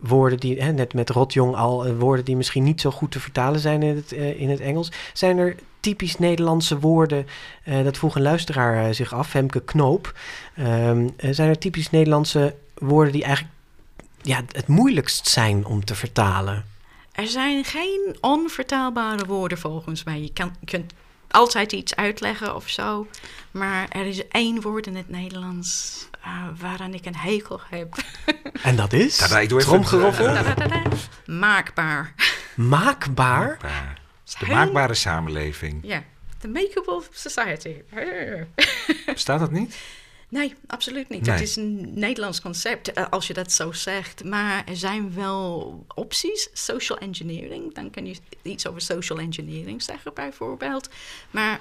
[0.00, 3.20] woorden die, hè, net met rotjong al, eh, woorden die misschien niet zo goed te
[3.20, 4.92] vertalen zijn in het, eh, in het Engels.
[5.12, 7.26] Zijn er typisch Nederlandse woorden,
[7.64, 10.14] eh, dat vroeg een luisteraar eh, zich af, Femke Knoop.
[10.54, 13.54] Ehm, eh, zijn er typisch Nederlandse woorden die eigenlijk
[14.22, 16.64] ja, het moeilijkst zijn om te vertalen?
[17.12, 20.20] er zijn geen onvertaalbare woorden volgens mij.
[20.20, 20.92] Je, kan, kunt
[21.34, 23.06] altijd iets uitleggen of zo.
[23.50, 27.94] Maar er is één woord in het Nederlands uh, waaraan ik een hekel heb.
[28.62, 29.16] En dat is?
[29.16, 30.24] Tada, ik doe even- Tromgeroffel?
[30.34, 30.82] Tadadada.
[31.26, 32.14] Maakbaar.
[32.54, 33.46] Maakbaar?
[33.46, 34.00] Maakbaar.
[34.38, 35.80] De Heel- maakbare samenleving.
[35.82, 36.02] Ja,
[36.38, 37.74] the makeable society.
[39.06, 39.76] Bestaat dat niet?
[40.34, 41.22] Nee, absoluut niet.
[41.22, 41.30] Nee.
[41.30, 44.24] Het is een Nederlands concept, eh, als je dat zo zegt.
[44.24, 46.48] Maar er zijn wel opties.
[46.52, 50.88] Social engineering, dan kan je iets over social engineering zeggen, bijvoorbeeld.
[51.30, 51.60] Maar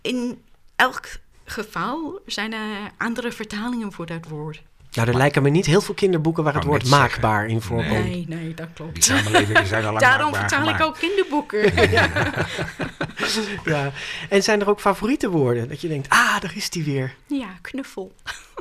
[0.00, 0.42] in
[0.76, 1.08] elk
[1.44, 4.62] geval zijn er andere vertalingen voor dat woord.
[4.94, 7.00] Nou, er lijken me niet heel veel kinderboeken waar het woord zeggen.
[7.08, 8.04] maakbaar in voorkomt.
[8.04, 9.04] Nee, nee, dat Die klopt.
[9.04, 11.72] samenlevingen zijn al lang Daarom maakbaar vertaal ik ook kinderboeken.
[13.64, 13.92] Ja.
[14.28, 15.68] En zijn er ook favoriete woorden?
[15.68, 17.14] Dat je denkt, ah, daar is die weer.
[17.26, 18.12] ja, knuffel.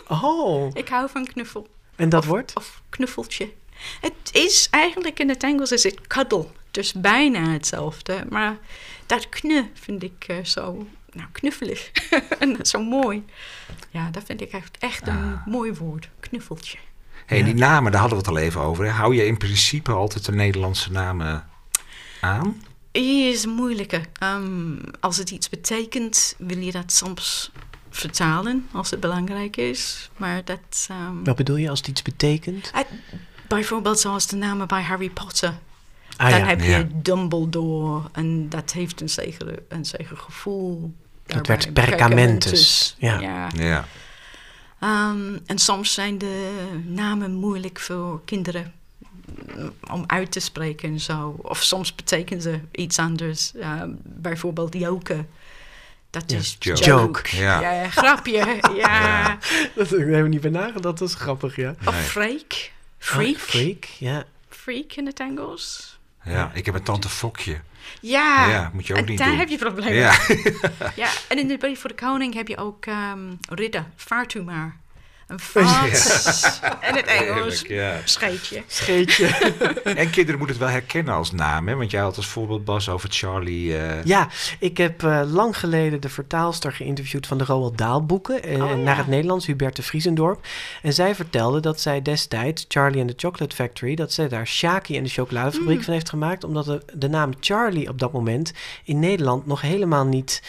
[0.07, 1.67] Oh, Ik hou van knuffel.
[1.95, 2.55] en dat of, wordt?
[2.55, 3.49] Of knuffeltje.
[4.01, 6.45] Het is eigenlijk in het Engels is het cuddle.
[6.71, 8.25] Dus bijna hetzelfde.
[8.29, 8.57] Maar
[9.05, 11.91] dat knu vind ik eh, zo nou, knuffelig.
[12.39, 13.25] en zo mooi.
[13.89, 15.45] Ja, dat vind ik echt, echt een Ah.
[15.47, 16.09] mooi woord.
[16.19, 16.77] Knuffeltje.
[17.25, 18.85] Hey, die namen, daar hadden we het al even over.
[18.85, 18.91] hè.
[18.91, 21.47] Hou je in principe altijd de Nederlandse namen
[22.21, 22.61] aan?
[22.91, 24.01] Is moeilijker.
[24.19, 27.51] Ehm, als het iets betekent, wil je dat soms
[27.89, 30.09] vertalen als het belangrijk is.
[30.17, 30.87] Maar dat.
[30.89, 32.71] ehm, Wat bedoel je als het iets betekent?
[32.73, 32.79] eh,
[33.47, 35.53] bijvoorbeeld zoals de namen bij Harry Potter.
[36.17, 36.87] Ah dan ja, heb je Ja.
[36.93, 40.93] Dumbledore en dat heeft een zekere, een zeker gevoel.
[41.25, 41.55] Dat daarbij.
[41.55, 42.95] werd perkamentus.
[42.97, 43.19] Ja.
[43.19, 43.49] Ja.
[43.55, 43.85] Ja.
[44.79, 46.51] Ehm, en soms zijn de
[46.85, 48.73] namen moeilijk voor kinderen
[49.91, 51.35] om uit te spreken en zo.
[51.41, 53.51] Of soms betekenen ze iets anders.
[53.55, 55.27] Ehm, bijvoorbeeld joken.
[56.09, 56.83] Dat Ja, is joke.
[56.83, 57.35] Joke.
[57.37, 57.61] Ja.
[57.73, 58.59] Ja, grapje.
[58.61, 59.01] Ja.
[59.01, 59.37] Ja.
[59.75, 61.75] Dat hebben we niet bij nagedacht, dat is grappig, ja.
[61.85, 62.01] Of Nee.
[62.03, 62.71] freak.
[62.97, 63.35] Freak.
[63.35, 64.23] Ah, freak, ja.
[64.49, 65.97] Freak in het Engels.
[66.23, 67.61] ja, ik heb een tante Fokje.
[68.01, 69.37] Ja, Ja, moet je ook en niet daar doen.
[69.37, 69.93] heb je problemen.
[69.93, 70.13] Ja.
[70.95, 73.19] Ja, en in de Brief voor de Koning heb je ook ehm
[73.49, 74.75] ridder, vaart u maar.
[75.53, 75.63] Een
[76.89, 77.61] in het Engels.
[77.67, 77.97] Ja.
[78.03, 78.63] Scheetje.
[78.67, 79.27] Scheetje.
[79.83, 81.67] En kinderen moeten het wel herkennen als naam.
[81.67, 81.75] Hè?
[81.75, 83.77] Want jij had als voorbeeld Bas over Charlie.
[83.77, 84.27] eh, Ja,
[84.59, 88.69] ik heb eh, lang geleden de vertaalster geïnterviewd van de Roald Dahl boeken eh, Oh,
[88.69, 88.75] ja.
[88.75, 90.45] naar het Nederlands, Huberte Vriesendorp.
[90.81, 94.97] En zij vertelde dat zij destijds Charlie and the Chocolate Factory, dat zij daar Shaki
[94.97, 95.83] en de chocoladefabriek Mm.
[95.83, 98.53] van heeft gemaakt, omdat de, de naam Charlie op dat moment
[98.83, 100.41] in Nederland nog helemaal niet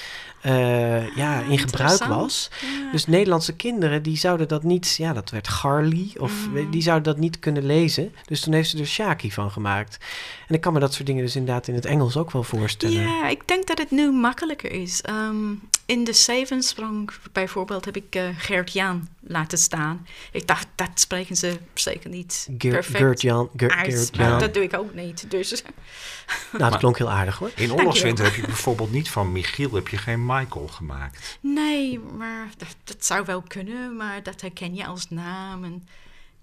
[0.44, 2.50] eh, ja, in gebruik was.
[2.60, 2.90] Ja.
[2.92, 6.70] Dus Nederlandse kinderen die zouden dat niet, ja, dat werd Garly, of Mm.
[6.70, 8.14] die zouden dat niet kunnen lezen.
[8.26, 9.98] Dus toen heeft ze er Shaki van gemaakt.
[10.48, 13.00] En ik kan me dat soort dingen dus inderdaad in het Engels ook wel voorstellen.
[13.00, 15.02] Ja, ik denk dat het nu makkelijker is.
[15.02, 15.52] Ehm,
[15.86, 20.06] in de Zevensprong bijvoorbeeld heb ik eh, Gert-Jan laten staan.
[20.32, 24.94] Ik dacht, dat spreken ze zeker niet Ger- perfect Gert-Jan, Ger- dat doe ik ook
[24.94, 25.30] niet.
[25.30, 25.62] Dus
[26.52, 27.50] Nou, het klonk heel aardig hoor.
[27.56, 31.38] In Oorlogswinter heb je bijvoorbeeld niet van Michiel, heb je geen Michael gemaakt.
[31.40, 33.96] nee, maar dat, dat zou wel kunnen.
[33.96, 35.64] Maar dat herken je als naam.
[35.64, 35.88] En,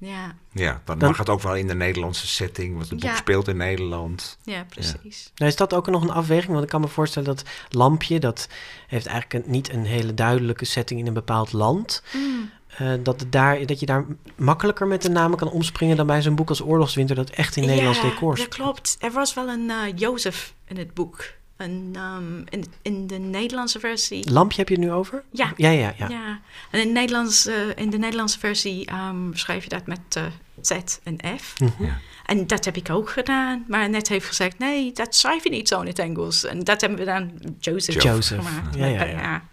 [0.02, 3.10] ja, Ja, dan, Dan- mag het ook wel in de Nederlandse setting, want het boek
[3.10, 3.16] Ja.
[3.16, 4.38] speelt in Nederland.
[4.44, 5.32] ja, precies.
[5.36, 6.52] Nou, is dat ook nog een afweging?
[6.52, 8.48] Want ik kan me voorstellen dat Lampje, dat
[8.88, 12.04] heeft eigenlijk een- niet een hele duidelijke setting in een bepaald land.
[12.14, 12.50] Mm.
[12.78, 14.06] Eh, dat, het daar, dat je daar
[14.38, 17.66] makkelijker met de namen kan omspringen dan bij zo'n boek als Oorlogswinter, dat echt in
[17.66, 18.56] Nederlands ja, decor dat speelt.
[18.56, 18.96] klopt.
[19.00, 21.26] Er was wel een eh, Jozef in het boek.
[21.62, 24.32] En, ehm, in, in de Nederlandse versie...
[24.32, 25.24] Lampje heb je het nu over?
[25.32, 25.54] Ja.
[25.58, 26.08] Ja, ja, ja.
[26.10, 26.40] Ja,
[26.72, 30.24] en in, het Nederlands, eh, in de Nederlandse versie ehm, schrijf je dat met eh,
[30.62, 30.72] Z
[31.04, 31.60] en F.
[31.60, 31.84] Mhm.
[31.86, 31.98] Ja.
[32.26, 33.66] En dat heb ik ook gedaan.
[33.68, 36.46] Maar net heeft gezegd, nee, dat schrijf je niet zo in het Engels.
[36.46, 38.76] En dat hebben we dan Joseph, Joseph, gemaakt.
[38.76, 39.44] ja, ja, ja.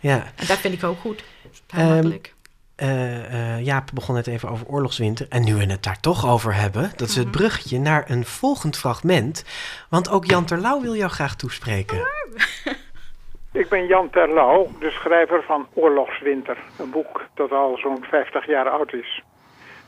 [0.00, 1.24] Ja, En dat vind ik ook goed.
[1.66, 2.34] Heel Ehm, makkelijk.
[2.78, 5.26] Eh, eh, Jaap begon net even over Oorlogswinter.
[5.28, 7.36] En nu we het daar toch over hebben, dat is het Mhm.
[7.36, 9.44] bruggetje naar een volgend fragment.
[9.90, 11.98] Want ook Jan Terlouw wil jou graag toespreken.
[13.52, 16.56] Ik ben Jan Terlouw, de schrijver van Oorlogswinter.
[16.78, 19.22] Een boek dat al zo'n 50 jaar oud is.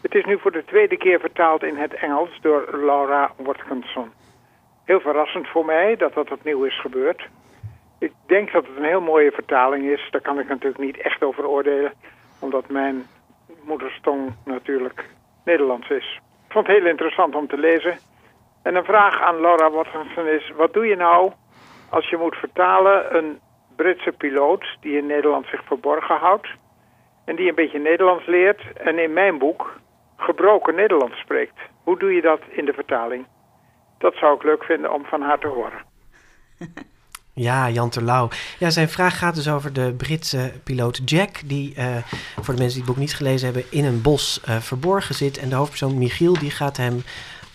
[0.03, 4.11] Het is nu voor de tweede keer vertaald in het Engels door Laura Watkinson.
[4.85, 7.29] Heel verrassend voor mij dat dat opnieuw is gebeurd.
[7.99, 10.09] Ik denk dat het een heel mooie vertaling is.
[10.11, 11.93] Daar kan ik natuurlijk niet echt over oordelen,
[12.41, 13.07] omdat mijn
[13.63, 15.09] moederstong natuurlijk
[15.45, 16.21] Nederlands is.
[16.47, 17.99] Ik vond het heel interessant om te lezen.
[18.63, 21.33] En een vraag aan Laura Watkinson is: wat doe je nou
[21.91, 23.39] als je moet vertalen een
[23.77, 26.49] Britse piloot die in Nederland zich verborgen houdt
[27.25, 29.81] en die een beetje Nederlands leert en in mijn boek
[30.17, 31.59] gebroken Nederlands spreekt?
[31.85, 33.27] Hoe doe je dat in de vertaling?
[33.99, 35.83] Dat zou ik leuk vinden om van haar te horen.
[37.41, 38.29] Ja, Jan Terlouw.
[38.59, 41.97] Ja, zijn vraag gaat dus over de Britse piloot Jack, die uh,
[42.35, 45.39] voor de mensen die het boek niet gelezen hebben, in een bos uh, verborgen zit.
[45.39, 47.03] En de hoofdpersoon Michiel, die gaat hem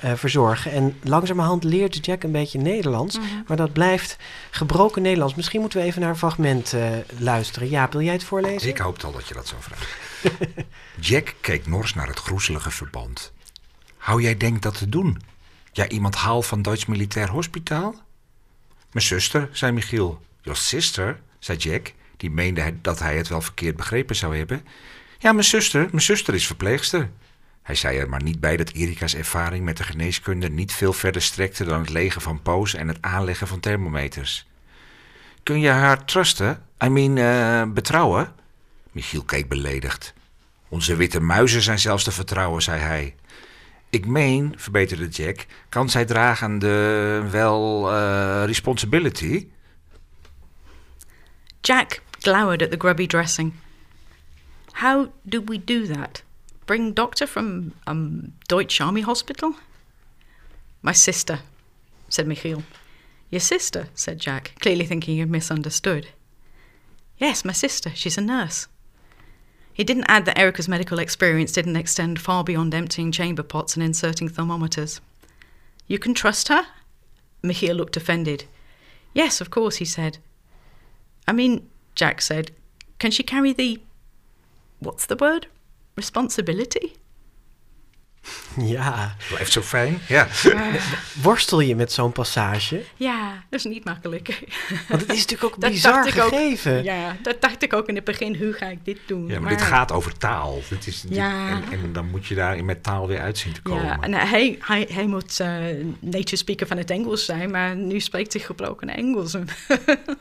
[0.04, 0.72] uh, verzorgen.
[0.72, 3.44] En langzamerhand leert Jack een beetje Nederlands, mm -hmm.
[3.48, 4.18] maar dat blijft
[4.52, 5.36] gebroken Nederlands.
[5.36, 6.76] Misschien moeten we even naar een fragment
[7.18, 7.70] luisteren.
[7.70, 8.70] Ja, wil jij het voorlezen?
[8.70, 9.88] Ik hoopte al dat je dat zou vragen.
[11.00, 13.34] Jack keek nors naar het groezelige verband.
[13.98, 15.22] Hou jij denkt dat te doen?
[15.72, 18.05] Ja, iemand haal van Duits Militair Hospitaal?
[18.96, 20.22] Mijn zuster, zei Michiel.
[20.42, 24.66] Your sister, zei Jack, die meende dat hij het wel verkeerd begrepen zou hebben.
[25.18, 27.10] Ja, mijn zuster, mijn zuster is verpleegster.
[27.62, 31.22] Hij zei er maar niet bij dat Erika's ervaring met de geneeskunde niet veel verder
[31.22, 34.48] strekte dan het legen van poos en het aanleggen van thermometers.
[35.44, 36.64] Kun je haar trusten?
[36.84, 38.34] I mean, uh, betrouwen?
[38.92, 40.14] Michiel keek beledigd.
[40.70, 43.16] Onze witte muizen zijn zelfs te vertrouwen, zei hij.
[43.90, 49.48] Ik meen, verbeterde Jack, kan zij dragen de, wel, uh, responsibility?
[51.62, 53.54] Jack glowered at the grubby dressing.
[54.72, 56.24] How do we do that?
[56.66, 59.56] Bring doctor from um, Deutsche Army Hospital?
[60.80, 61.40] My sister,
[62.08, 62.64] said Michiel.
[63.30, 66.08] Your sister, said Jack, clearly thinking he had misunderstood.
[67.18, 67.92] Yes, my sister.
[67.96, 68.68] She's a nurse.
[69.76, 73.84] He didn't add that Erica's medical experience didn't extend far beyond emptying chamber pots and
[73.84, 75.02] inserting thermometers.
[75.86, 76.66] You can trust her?
[77.44, 78.46] Michiel looked offended.
[79.14, 80.18] Yes, of course, he said.
[81.28, 82.52] I mean, Jack said,
[83.00, 83.82] can she carry the.
[84.80, 85.48] what's the word?
[85.98, 86.96] Responsibility?
[88.76, 89.16] Ja.
[89.30, 90.02] Blijft zo fijn.
[90.08, 90.28] Ja.
[91.22, 92.84] Worstel je met zo'n passage?
[92.96, 94.28] Ja, dat is niet makkelijk.
[94.90, 96.78] Want het is natuurlijk ook dat bizar gegeven.
[96.78, 98.36] Ook, ja, dat dacht ik ook in het begin.
[98.36, 99.28] Hoe ga ik dit doen?
[99.28, 100.62] Ja, maar, maar dit gaat over taal.
[100.70, 101.50] Dit is, ja.
[101.50, 103.84] en, en, dan moet je daar met taal weer uitzien te komen.
[103.84, 105.48] Ja, en hij, hij, hij moet uh,
[106.00, 109.32] native speaker van het Engels zijn, maar nu spreekt hij gebroken Engels.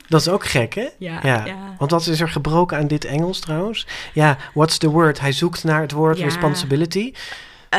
[0.07, 0.87] dat is ook gek, hè?
[0.99, 1.45] Ja, ja.
[1.45, 3.87] ja, Want wat is er gebroken aan dit Engels trouwens?
[4.13, 5.19] Ja, what's the word?
[5.19, 7.13] Hij zoekt naar het woord responsibility.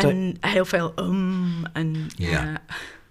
[0.04, 2.30] En heel veel um en ja.
[2.30, 2.60] ja.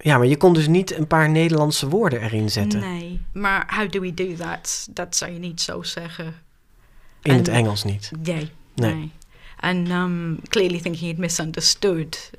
[0.06, 2.80] Ja, maar je kon dus niet een paar Nederlandse woorden erin zetten.
[2.80, 4.88] Nee, maar how do we do that?
[4.92, 6.26] Dat zou je niet zo zeggen.
[7.22, 8.12] In en, het Engels niet?
[8.22, 9.12] Nee, nee.
[9.60, 12.32] En um, clearly thinking it misunderstood.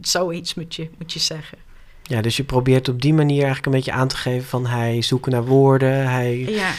[0.00, 1.58] Zoiets moet je, moet je zeggen.
[2.02, 5.02] Ja, dus je probeert op die manier eigenlijk een beetje aan te geven van hij
[5.02, 6.70] zoekt naar woorden, hij, ja.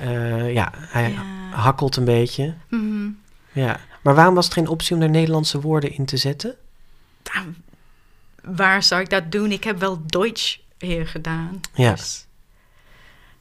[0.00, 1.22] Uh, ja, hij ja.
[1.50, 2.54] hakkelt een beetje.
[2.68, 3.18] Mm -hmm.
[3.52, 6.54] Ja, maar waarom was het geen optie om er Nederlandse woorden in te zetten?
[7.32, 7.54] Nou,
[8.42, 9.52] waar zou ik dat doen?
[9.52, 11.60] Ik heb wel Duits hier gedaan.
[11.72, 11.90] Ja.
[11.90, 12.26] Dus,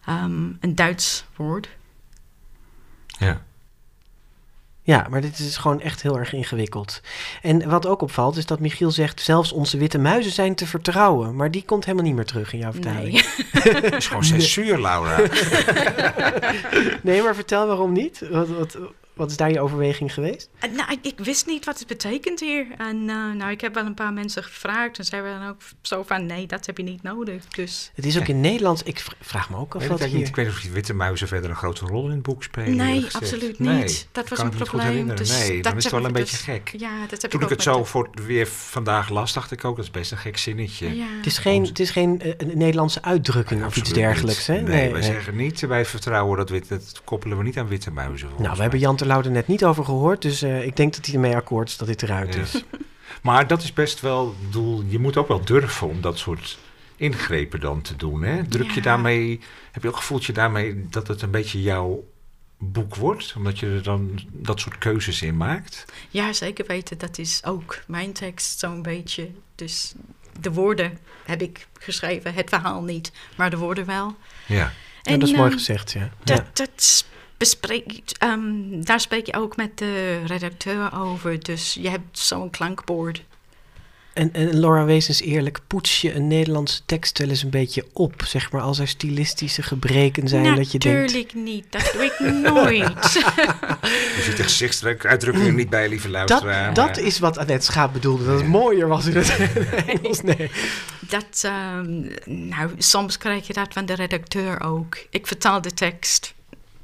[0.09, 1.69] um, een Duits woord.
[3.07, 3.41] Ja.
[4.85, 7.01] Ja, maar dit is gewoon echt heel erg ingewikkeld.
[7.41, 9.21] En wat ook opvalt is dat Michiel zegt...
[9.21, 11.35] zelfs onze witte muizen zijn te vertrouwen.
[11.35, 13.21] Maar die komt helemaal niet meer terug in jouw vertaling.
[13.63, 13.81] Nee.
[13.81, 15.17] Dat is gewoon censuur, Laura.
[17.01, 18.29] nee, maar vertel waarom niet.
[18.29, 18.77] Wat, wat,
[19.13, 20.49] wat is daar je overweging geweest?
[20.65, 22.67] Uh, nou, ik, ik, wist niet wat het betekent hier.
[22.77, 24.97] En uh, nou, ik heb wel een paar mensen gevraagd.
[24.97, 27.45] En zeiden dan ook zo van, nee, dat heb je niet nodig.
[27.47, 27.91] Dus...
[27.95, 28.83] Het is ook in Nederlands.
[28.83, 30.17] Ik vraag me ook af wat ik hier...
[30.17, 32.43] Niet, ik weet niet of die witte muizen verder een grote rol in het boek
[32.43, 32.75] spelen.
[32.75, 33.69] Nee, absoluut niet.
[33.69, 34.95] Nee, dat was kan een probleem.
[34.95, 36.73] Niet goed dus nee, dat dan is het wel een dus, beetje gek.
[36.77, 39.65] Ja, dat heb Toen ik, ik het ook zo voor weer vandaag las, dacht ik
[39.65, 40.95] ook, dat is best een gek zinnetje.
[40.95, 41.05] Ja.
[41.17, 44.61] Het is geen, het is geen uh, een Nederlandse uitdrukking of iets dergelijks, hè?
[44.61, 48.29] Nee, wij zeggen niet, wij vertrouwen dat wit, dat koppelen we niet aan witte muizen.
[48.37, 51.05] Nou, we hebben Jan Terlouw er net niet over gehoord, dus uh, ik denk dat
[51.05, 52.41] hij ermee akkoord is dat dit eruit Ja.
[52.41, 52.63] is.
[53.21, 56.57] Maar dat is best wel, doel, je moet ook wel durven om dat soort
[56.95, 58.23] ingrepen dan te doen.
[58.23, 58.47] Hè?
[58.47, 58.81] Druk je Ja.
[58.81, 59.39] daarmee,
[59.71, 62.03] heb je ook gevoeld je daarmee dat het een beetje jouw
[62.57, 63.33] boek wordt?
[63.37, 65.85] Omdat je er dan dat soort keuzes in maakt?
[66.09, 66.97] Ja, zeker weten.
[66.97, 69.29] Dat is ook mijn tekst zo'n beetje.
[69.55, 69.93] Dus
[70.39, 72.33] de woorden heb ik geschreven.
[72.33, 74.15] Het verhaal niet, maar de woorden wel.
[74.45, 74.71] Ja.
[75.01, 76.09] Ja, dat is mooi ehm, gezegd, ja.
[76.23, 76.49] Dat, ja.
[76.53, 76.69] dat
[77.43, 81.43] bespreek, ehm, daar spreek je ook met de redacteur over.
[81.43, 83.23] Dus je hebt zo'n klankbord.
[84.13, 87.85] En, en Laura, wees eens eerlijk, poets je een Nederlandse tekst wel eens een beetje
[87.93, 88.23] op?
[88.25, 90.99] Zeg maar als er stilistische gebreken zijn dat je denkt...
[90.99, 92.83] Natuurlijk niet, dat doe ik nooit.
[94.17, 96.73] Er zitten gezichtsuitdrukkingen niet bij, lieve luisteraar.
[96.73, 99.35] Dat, dat is wat Annette Schaap bedoelde, dat het mooier was in het
[99.95, 100.21] Engels.
[100.21, 100.51] Nee.
[100.99, 104.97] Dat, ehm, nou, soms krijg je dat van de redacteur ook.
[105.09, 106.32] Ik vertaal de tekst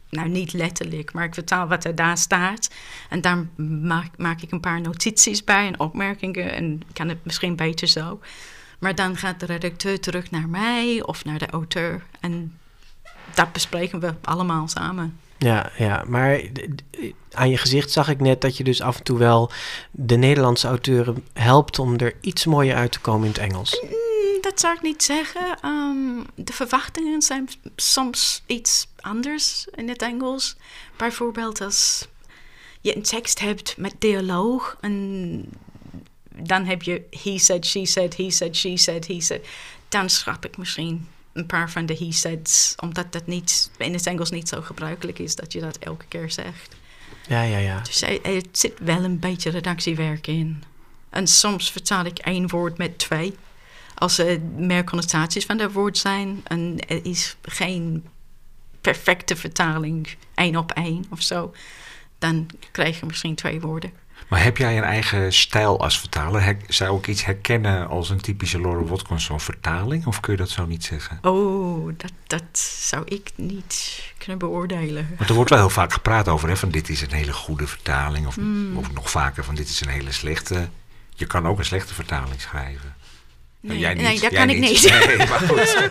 [0.09, 2.69] nou niet letterlijk, maar ik vertaal wat er daar staat.
[3.09, 3.47] En daar
[3.81, 8.19] maak, maak ik een paar notities bij en opmerkingen en kan het misschien beter zo.
[8.79, 12.57] Maar dan gaat de redacteur terug naar mij of naar de auteur en
[13.33, 15.19] dat bespreken we allemaal samen.
[15.37, 16.41] Ja, ja, maar
[17.31, 19.51] aan je gezicht zag ik net dat je dus af en toe wel
[19.91, 23.83] de Nederlandse auteuren helpt om er iets mooier uit te komen in het Engels.
[24.41, 25.65] Dat zou ik niet zeggen.
[25.65, 30.55] Um, de verwachtingen zijn soms iets anders in het Engels.
[30.97, 32.07] Bijvoorbeeld als
[32.81, 35.45] je een tekst hebt met dialoog en
[36.35, 39.47] dan heb je he said, she said, he said, she said, he said.
[39.87, 44.05] Dan schrap ik misschien een paar van de he saids, omdat dat niet, in het
[44.05, 46.75] Engels niet zo gebruikelijk is dat je dat elke keer zegt.
[47.27, 47.79] Ja, ja, ja.
[47.79, 50.63] Dus er, er zit wel een beetje redactiewerk in.
[51.09, 53.35] En soms vertaal ik één woord met twee
[53.99, 58.05] als er meer connotaties van dat woord zijn en er is geen
[58.81, 61.53] perfecte vertaling één op één of zo,
[62.17, 63.91] dan krijg je misschien twee woorden.
[64.27, 66.57] Maar heb jij een eigen stijl als vertaler?
[66.67, 70.05] zou ik iets herkennen als een typische Laura Watkinson vertaling?
[70.05, 71.17] Of kun je dat zo niet zeggen?
[71.21, 75.07] Oh, dat, dat zou ik niet kunnen beoordelen.
[75.17, 77.67] Want er wordt wel heel vaak gepraat over, hè, van dit is een hele goede
[77.67, 78.27] vertaling.
[78.27, 78.77] Of, mm.
[78.77, 80.69] of nog vaker van dit is een hele slechte.
[81.15, 82.95] Je kan ook een slechte vertaling schrijven.
[83.61, 85.05] Nee, jij niet, nee dat kan ik niet.
[85.07, 85.89] Nee, maar goed.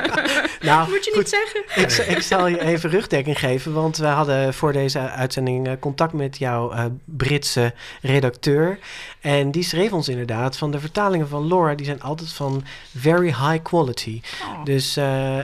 [0.68, 1.62] nou, Moet je niet zeggen.
[1.74, 6.12] Ik, ik, zal je even rugdekking geven, want we hadden voor deze uitzending eh, contact
[6.12, 8.78] met jouw uh, Britse redacteur.
[9.20, 12.64] En die schreef ons inderdaad van de vertalingen van Laura, die zijn altijd van
[12.96, 14.20] very high quality.
[14.42, 14.64] Oh.
[14.64, 15.36] Dus uh,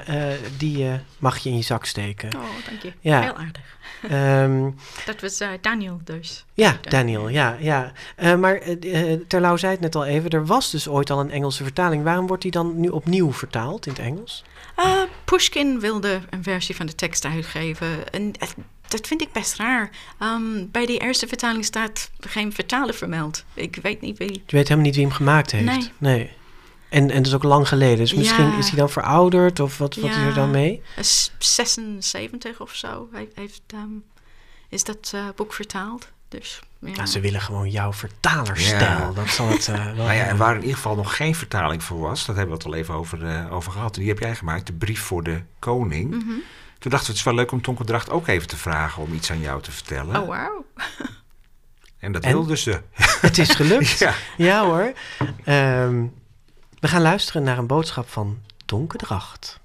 [0.57, 0.87] die
[1.19, 2.35] mag je in je zak steken.
[2.37, 2.93] Oh, dank je.
[3.01, 3.21] Ja.
[3.21, 3.76] Heel aardig.
[4.13, 4.75] Um,
[5.07, 6.45] dat was uh, Daniel dus.
[6.55, 7.57] Ja, Daniel, ja.
[7.61, 7.93] ja.
[8.23, 11.31] Uh, maar uh, Terlouw zei het net al even, er was dus ooit al een
[11.31, 12.03] Engelse vertaling.
[12.03, 14.45] Waarom wordt die dan nu opnieuw vertaald in het Engels?
[15.25, 18.13] Pushkin wilde een versie van de tekst uitgeven.
[18.13, 18.33] En
[18.89, 19.91] dat vind ik best raar.
[20.23, 23.45] Um, bij die eerste vertaling staat geen vertaler vermeld.
[23.55, 24.33] Ik weet niet wie.
[24.33, 25.65] Je weet helemaal niet wie hem gemaakt heeft?
[25.65, 25.91] Nee.
[25.99, 26.31] nee.
[26.97, 27.97] En, en dat is ook lang geleden.
[27.97, 30.83] Dus misschien is hij dan verouderd of wat, wat is er dan mee?
[31.39, 34.05] 76 of zo hij heeft, um,
[34.69, 36.09] is dat uh, boek vertaald.
[36.29, 36.91] Dus, ja.
[36.91, 39.15] Nou, ze willen gewoon jouw vertalerstijl.
[39.15, 39.95] Dat zal het uh, wel.
[39.95, 42.63] Nou ja, en waar in ieder geval nog geen vertaling voor was, dat hebben we
[42.65, 43.95] het al even over, uh, over gehad.
[43.95, 46.11] Die heb jij gemaakt, de brief voor de koning.
[46.11, 46.43] Mm -hmm.
[46.79, 49.15] Toen dachten we, het is wel leuk om Tonke Dracht ook even te vragen om
[49.15, 50.21] iets aan jou te vertellen.
[50.21, 50.65] Oh, wauw.
[51.99, 52.81] En dat wilden ze.
[53.21, 53.99] Het is gelukt.
[53.99, 54.15] ja.
[54.37, 54.93] ja hoor.
[55.47, 56.13] Um,
[56.81, 59.61] we gaan luisteren naar een boodschap van Tonke Dracht.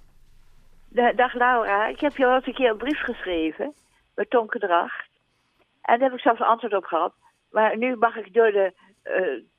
[1.15, 3.73] Dag Laura, ik heb je al een keer een brief geschreven
[4.15, 5.09] met Tonke Dracht.
[5.81, 7.13] En daar heb ik zelfs antwoord op gehad.
[7.51, 8.73] Maar nu mag ik door de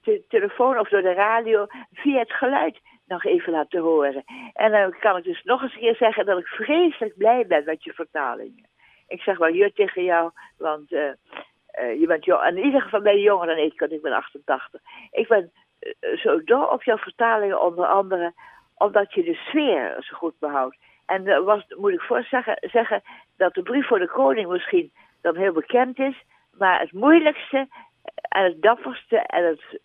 [0.05, 4.25] uh, telefoon of door de radio via het geluid nog even laten horen.
[4.53, 7.65] En dan kan ik dus nog eens een keer zeggen dat ik vreselijk blij ben
[7.65, 8.67] met je vertalingen.
[9.09, 11.01] Ik zeg wel hier tegen jou, want uh,
[11.81, 12.45] uh, je bent jong.
[12.45, 14.81] In ieder geval ben je jonger dan ik, want ik ben 88.
[15.11, 15.62] Ik ben eh,
[16.15, 18.33] zo dol op jouw vertalingen, onder andere
[18.77, 20.77] omdat je de sfeer zo goed behoudt.
[21.07, 23.03] En uh, was, moet ik voor zeggen, zeggen
[23.37, 26.23] dat de brief voor de koning misschien dan heel bekend is,
[26.59, 27.69] maar het moeilijkste
[28.29, 29.81] en het dapperste en het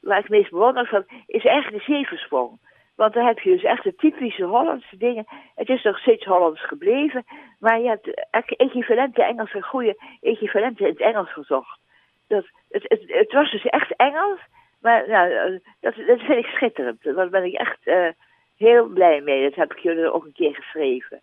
[0.00, 2.58] waar ik het meest bewonder van is eigenlijk de zevensprong.
[2.96, 5.26] Want dan heb je dus echt de typische Hollandse dingen.
[5.54, 7.24] Het is nog steeds Hollands gebleven,
[7.58, 8.26] maar je hebt
[8.56, 11.80] equivalente Engelse, goede equivalenten in het Engels gezocht.
[12.28, 14.40] Dat, het, het was dus echt Engels,
[14.80, 17.02] maar nou, eh, dat, vind ik schitterend.
[17.02, 18.08] Daar ben ik echt uh,
[18.56, 19.42] heel blij mee.
[19.42, 21.20] Dat heb ik jullie ook een keer geschreven.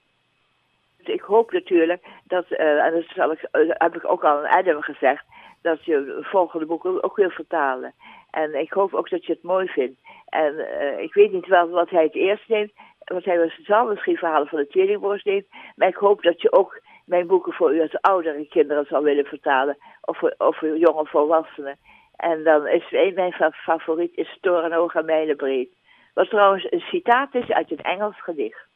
[0.97, 4.57] Dus ik hoop natuurlijk dat, uh, en dat zal ik, heb ik ook al aan
[4.57, 5.25] Adam gezegd,
[5.61, 7.93] dat je volgende boek ook wil vertalen.
[8.31, 9.99] En ik hoop ook dat je het mooi vindt.
[10.29, 10.53] En
[11.01, 12.71] ik weet niet wel wat hij het eerst neemt,
[13.05, 16.81] want hij zal misschien verhalen van de tweelingborst neemt, maar ik hoop dat je ook
[17.05, 21.77] mijn boeken voor u als oudere kinderen zal willen vertalen, of of voor jonge volwassenen.
[22.23, 25.69] En dan is een mijn favoriet is Torenhoog en Mijlenbreed.
[26.13, 28.67] Wat trouwens een citaat is uit een Engels gedicht.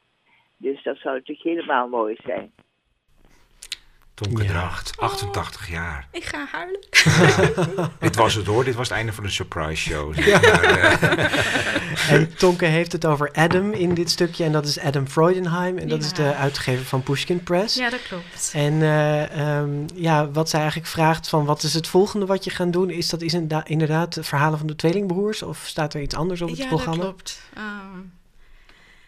[0.57, 2.51] Dus dat zou natuurlijk helemaal mooi zijn.
[4.23, 4.49] Tonke Ja.
[4.49, 6.07] Dracht, 88 jaar.
[6.11, 6.79] Ik ga huilen.
[7.99, 10.13] Dit was het hoor, dit was het einde van de surprise show.
[10.15, 11.31] zeg maar.
[12.09, 14.43] En Tonke heeft het over Adam in dit stukje.
[14.43, 15.77] En dat is Adam Freudenheim.
[15.77, 16.13] En dat is Ja.
[16.15, 17.75] de uitgever van Pushkin Press.
[17.75, 18.51] Ja, dat klopt.
[18.53, 22.49] En eh, ehm, ja, wat zij eigenlijk vraagt van wat is het volgende wat je
[22.49, 22.89] gaat doen?
[22.89, 25.43] Is dat is inderdaad de verhalen van de tweelingbroers?
[25.43, 26.97] Of staat er iets anders op het ja, programma?
[27.03, 27.41] dat klopt.
[27.53, 27.63] Ehm,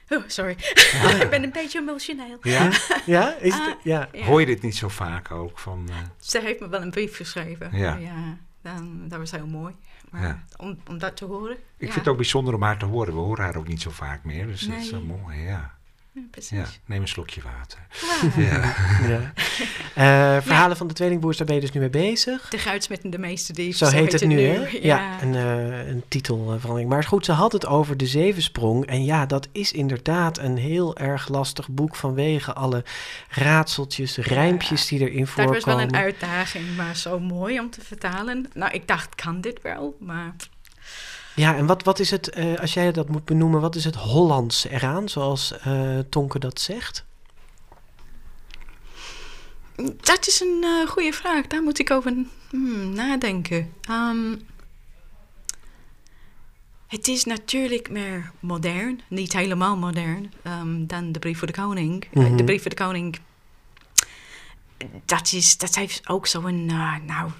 [0.09, 0.51] oh, sorry.
[1.21, 2.37] ik ben een beetje emotioneel.
[2.41, 2.69] ja?
[3.05, 3.83] Ja, is het- Ah.
[3.83, 4.09] ja.
[4.11, 4.25] Ja.
[4.25, 5.59] Hoor je dit niet zo vaak ook?
[5.59, 7.69] Van, eh, Ze heeft me wel een brief geschreven.
[7.77, 7.97] Ja.
[8.61, 9.75] dan, dat was heel mooi.
[10.09, 10.43] Maar Ja.
[10.57, 11.55] om, om dat te horen.
[11.55, 11.85] ik ja.
[11.85, 13.13] vind het ook bijzonder om haar te horen.
[13.13, 14.47] We horen haar ook niet zo vaak meer.
[14.47, 15.77] Dus dat is wel mooi, ja.
[16.21, 16.57] Ja, precies.
[16.57, 16.65] ja.
[16.85, 17.79] Neem een slokje water.
[18.37, 18.75] Ja.
[19.07, 19.31] ja.
[19.95, 20.05] Eh,
[20.41, 22.49] verhalen van de tweelingbroers, daar ben je dus nu mee bezig.
[22.49, 23.77] De guitsmitten de meeste dief.
[23.77, 24.53] Zo heet het nu, hè?
[24.67, 24.79] Ja.
[24.81, 26.89] Ja, een, eh, een titelverandering.
[26.89, 28.85] Maar goed, ze had het over de zevensprong.
[28.85, 32.83] En ja, dat is inderdaad een heel erg lastig boek vanwege alle
[33.29, 35.53] raadseltjes, rijmpjes die erin Dat voorkomen.
[35.53, 38.49] was wel een uitdaging, maar zo mooi om te vertalen.
[38.53, 39.95] Nou, ik dacht, kan dit wel?
[39.99, 40.35] Maar
[41.39, 43.95] Ja, en wat, wat is het, eh, als jij dat moet benoemen, wat is het
[43.95, 47.07] Hollands eraan, zoals eh, Tonke dat zegt?
[50.01, 51.47] dat is een eh, goede vraag.
[51.47, 52.13] Daar moet ik over
[52.49, 53.73] hmm, nadenken.
[53.81, 54.35] Ehm,
[56.87, 62.07] het is natuurlijk meer modern, niet helemaal modern, ehm, dan de brief voor de koning.
[62.13, 62.35] Mhm.
[62.35, 63.19] de brief voor de koning,
[65.05, 67.31] dat, is, dat heeft ook zo'n, eh, nou,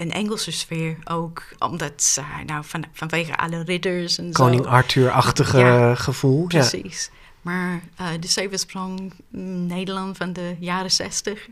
[0.00, 1.42] een Engelse sfeer ook.
[1.58, 4.66] Omdat, eh, nou, van, vanwege alle ridders en Koning.
[4.66, 6.44] Arthur-achtige Ja, gevoel.
[6.48, 6.58] Ja.
[6.58, 7.10] Precies.
[7.42, 11.48] Maar eh, de Zevensprong mm, Nederland van de jaren zestig,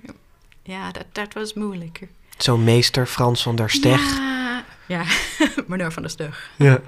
[0.63, 2.09] ja, dat, dat was moeilijker.
[2.37, 4.17] Zo'n meester Frans van der Steg.
[4.17, 5.05] Ja, ja.
[5.67, 6.51] meneer van der Stug.
[6.57, 6.81] Ja.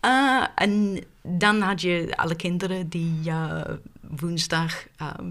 [0.00, 3.60] Eh, en dan had je alle kinderen die eh,
[4.00, 5.26] woensdag ehm,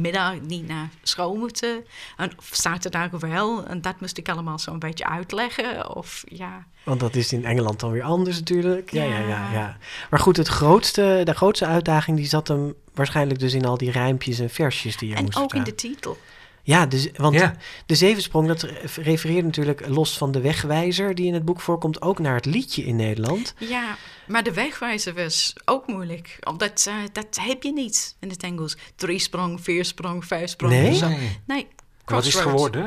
[0.00, 1.84] middag niet naar school moeten.
[2.16, 3.66] En of zaterdag wel.
[3.66, 5.96] En dat moest ik allemaal zo'n beetje uitleggen.
[5.96, 8.92] Of ja, Want dat is in Engeland dan weer anders natuurlijk.
[8.92, 9.28] Ja, ja, ja.
[9.28, 9.52] Ja.
[9.52, 9.76] ja.
[10.10, 13.90] Maar goed, het grootste, de grootste uitdaging die zat hem waarschijnlijk dus in al die
[13.90, 16.18] rijmpjes en versjes die je en moest ook in de titel.
[16.66, 17.54] Ja, dus, want Ja.
[17.86, 18.62] de zevensprong, dat
[18.96, 22.84] refereert natuurlijk los van de wegwijzer die in het boek voorkomt, ook naar het liedje
[22.84, 23.54] in Nederland.
[23.58, 23.96] Ja,
[24.26, 26.36] maar de wegwijzer was ook moeilijk.
[26.48, 28.76] Omdat eh, dat heb je niet in het Engels.
[28.96, 30.72] Drie sprong, vier sprong, vijf sprong.
[30.72, 30.94] Nee?
[30.94, 31.08] Zo.
[31.08, 31.40] Nee.
[31.46, 31.68] Nee,
[32.04, 32.84] Wat is het geworden?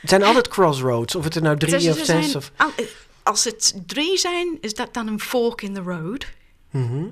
[0.00, 2.52] Het zijn altijd crossroads, of het er nou drie Dus of zes zijn- of...
[2.56, 2.84] al- eh,
[3.22, 6.26] Als het drie zijn, is dat dan een fork in the road.
[6.70, 7.04] Mhm.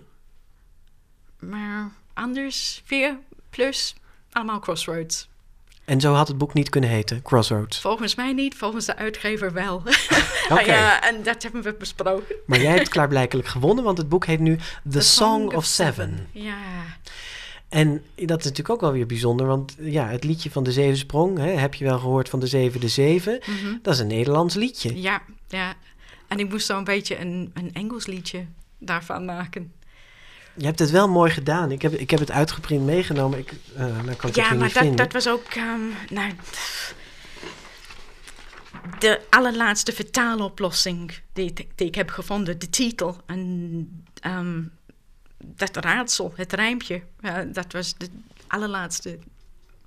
[1.38, 3.18] Maar anders, vier
[3.50, 3.94] plus,
[4.32, 5.28] allemaal crossroads.
[5.84, 7.80] En zo had het boek niet kunnen heten, Crossroads.
[7.80, 9.82] Volgens mij niet, volgens de uitgever wel.
[10.64, 12.36] Ja, en dat hebben we besproken.
[12.46, 14.58] Maar jij hebt klaarblijkelijk gewonnen, want het boek heet nu
[14.90, 16.26] The, Song, of Seven.
[16.32, 16.56] Ja,
[17.68, 21.38] En dat is natuurlijk ook wel weer bijzonder, want ja, het liedje van de Zevensprong,
[21.38, 23.76] hè, heb je wel gehoord van de Zeven de Zeven, mhm.
[23.82, 25.00] dat is een Nederlands liedje.
[25.00, 25.74] ja, ja.
[26.28, 28.46] En ik moest zo'n beetje een, een Engels liedje
[28.78, 29.72] daarvan maken.
[30.56, 31.70] Je hebt het wel mooi gedaan.
[31.70, 33.38] Ik heb, ik heb het uitgeprint meegenomen.
[33.38, 34.96] Ik, eh dan kan ik het Ja, maar dat, vinden.
[34.96, 35.44] dat was ook.
[35.44, 35.80] ehm,
[36.10, 36.32] nou,
[38.98, 43.16] de allerlaatste vertaaloplossing die, ik- die ik heb gevonden, de titel.
[43.26, 44.62] En ehm,
[45.38, 48.08] dat raadsel, het rijmpje, eh, dat was de
[48.46, 49.18] allerlaatste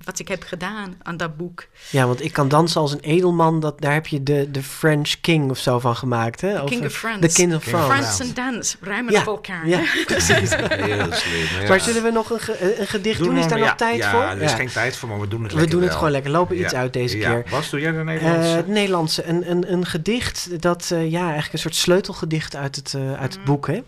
[0.03, 1.65] wat ik heb gedaan aan dat boek.
[1.89, 3.59] Ja, want ik kan dansen als een edelman.
[3.59, 6.41] Dat, daar heb je de, de French King of zo van gemaakt.
[6.41, 6.61] Hè?
[6.61, 7.19] Of, King of France.
[7.19, 7.93] De King of King France.
[8.03, 9.67] Frans en dans, ruimen Ja, op elkaar.
[9.67, 10.49] Ja, precies.
[10.55, 11.61] Heel slim.
[11.61, 11.67] Ja.
[11.67, 13.37] Maar zullen we nog een, ge- een gedicht doen?
[13.37, 14.21] Is daar ja, nog tijd ja, voor?
[14.21, 15.97] er is geen tijd voor, maar we doen het We doen het wel.
[15.97, 16.31] gewoon lekker.
[16.31, 16.79] Lopen iets Ja.
[16.79, 17.29] uit deze Ja.
[17.29, 17.45] keer.
[17.49, 18.49] Wat doe jij de Eh, Nederlandse?
[18.55, 22.93] het Nederlandse, een, een, een gedicht dat, eh, ja, eigenlijk een soort sleutelgedicht uit het,
[22.93, 23.67] eh, uit het boek.
[23.67, 23.83] Hè?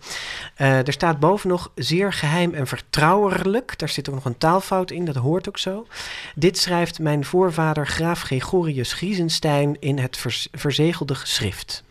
[0.56, 3.78] Eh, er staat boven nog zeer geheim en vertrouwerlijk.
[3.78, 5.86] Daar zit ook nog een taalfout in, dat hoort ook zo.
[6.34, 11.82] Dit schrijft mijn voorvader graaf Gregorius Griezenstein in het verzegelde geschrift.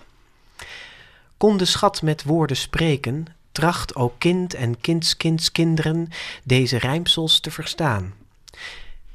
[1.38, 6.10] Kon de schat met woorden spreken, tracht, o kind en kindskindskinderen,
[6.44, 8.14] deze rijmsels te verstaan.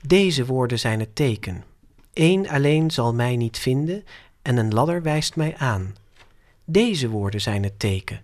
[0.03, 1.65] Deze woorden zijn het teken.
[2.13, 4.05] Eén alleen zal mij niet vinden
[4.43, 5.97] en een ladder wijst mij aan.
[6.65, 8.21] Deze woorden zijn het teken.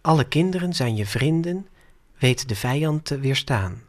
[0.00, 1.68] Alle kinderen zijn je vrienden,
[2.18, 3.82] weet de vijand te weerstaan.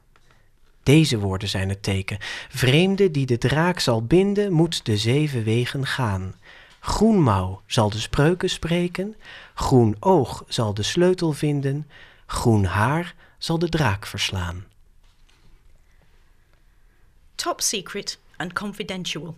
[0.86, 2.18] Deze woorden zijn het teken.
[2.50, 6.36] Vreemde die de draak zal binden, moet de zeven wegen gaan.
[6.80, 9.16] Groenmouw zal de spreuken spreken,
[9.54, 11.90] groen oog zal de sleutel vinden,
[12.26, 14.66] groen haar zal de draak verslaan.
[17.36, 19.36] Top secret and confidential.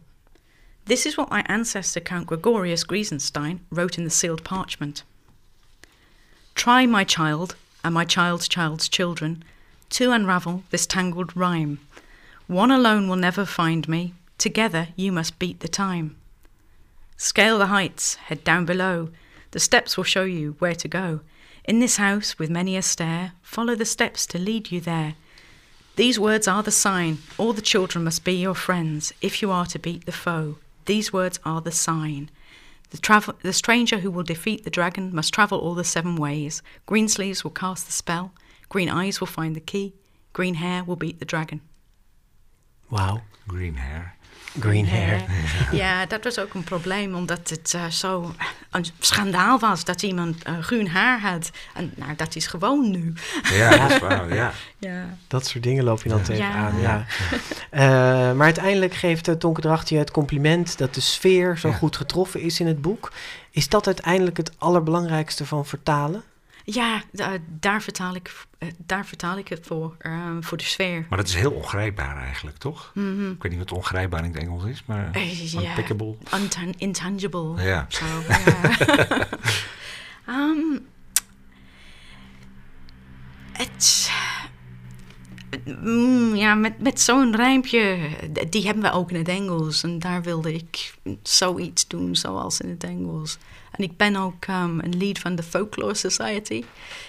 [0.83, 5.05] This is what my ancestor Count Gregorius Griesenstein wrote in the sealed parchment.
[6.53, 9.43] Try, my child, and my child's child's children,
[9.91, 11.79] to unravel this tangled rhyme.
[12.47, 16.15] One alone will never find me, Together you must beat the time.
[17.17, 19.09] Scale the heights, head down below.
[19.51, 21.21] The steps will show you where to go.
[21.63, 25.15] In this house, with many a stair, follow the steps to lead you there.
[25.95, 27.17] These words are the sign.
[27.39, 30.59] All the children must be your friends if you are to beat the foe.
[30.85, 32.29] These words are the sign.
[32.91, 36.61] The, travel, the stranger who will defeat the dragon must travel all the seven ways.
[36.85, 38.31] Greensleeves will cast the spell.
[38.67, 39.91] Green eyes will find the key.
[40.31, 41.61] Green hair will beat the dragon.
[42.87, 43.21] Wauw.
[43.47, 44.15] Green hair.
[44.59, 45.21] Green hair.
[45.71, 48.33] Ja, dat was ook een probleem, omdat het uh, zo
[48.71, 51.51] een schandaal was dat iemand uh, groen haar had.
[51.73, 53.13] En nou, dat is gewoon nu.
[53.53, 54.51] Ja, dat is waar, ja.
[54.89, 55.17] ja.
[55.27, 57.05] Dat soort dingen loop je dan tegenaan, Ja.
[57.71, 58.29] ja.
[58.29, 61.73] Uh, maar uiteindelijk geeft uh, Tonke Dracht je het compliment dat de sfeer zo Ja.
[61.73, 63.11] goed getroffen is in het boek.
[63.51, 66.23] Is dat uiteindelijk het allerbelangrijkste van vertalen?
[66.69, 71.05] Ja, da- daar, vertaal ik, eh, daar vertaal ik het voor, eh, voor de sfeer.
[71.09, 72.91] Maar dat is heel ongrijpbaar eigenlijk, toch?
[72.93, 73.31] Mhm.
[73.31, 75.69] Ik weet niet wat ongrijpbaar in het Engels is, maar ja.
[75.69, 76.15] unpickable.
[76.77, 77.61] Intangible.
[77.63, 77.85] Ja.
[77.89, 79.27] Zo, ja.
[80.27, 80.79] Ehm,
[83.51, 84.11] het...
[85.83, 87.97] Mm, ja, met, met zo'n rijmpje,
[88.49, 89.83] die hebben we ook in het Engels.
[89.83, 90.93] En daar wilde ik
[91.23, 93.37] zoiets doen, zoals in het Engels.
[93.71, 96.63] En ik ben ook ehm, een lead van de Folklore Society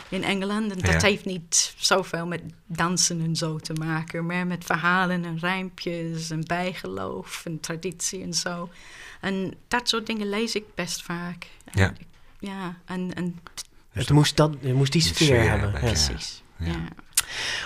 [0.08, 0.72] in Engeland.
[0.72, 1.08] En dat Ja.
[1.08, 6.44] heeft niet zoveel met dansen en zo te maken, maar met verhalen en rijmpjes en
[6.46, 8.68] bijgeloof en traditie en zo.
[9.20, 11.46] En dat soort dingen lees ik best vaak.
[11.64, 11.90] En Ja.
[11.90, 12.06] ik-
[12.40, 13.38] ja, en, en
[13.92, 15.60] Het moest, dat, het moest die sfeer, sfeer hebben.
[15.72, 15.86] hebben, ja.
[15.88, 15.92] ja.
[16.06, 16.42] precies.
[16.58, 16.84] Ja.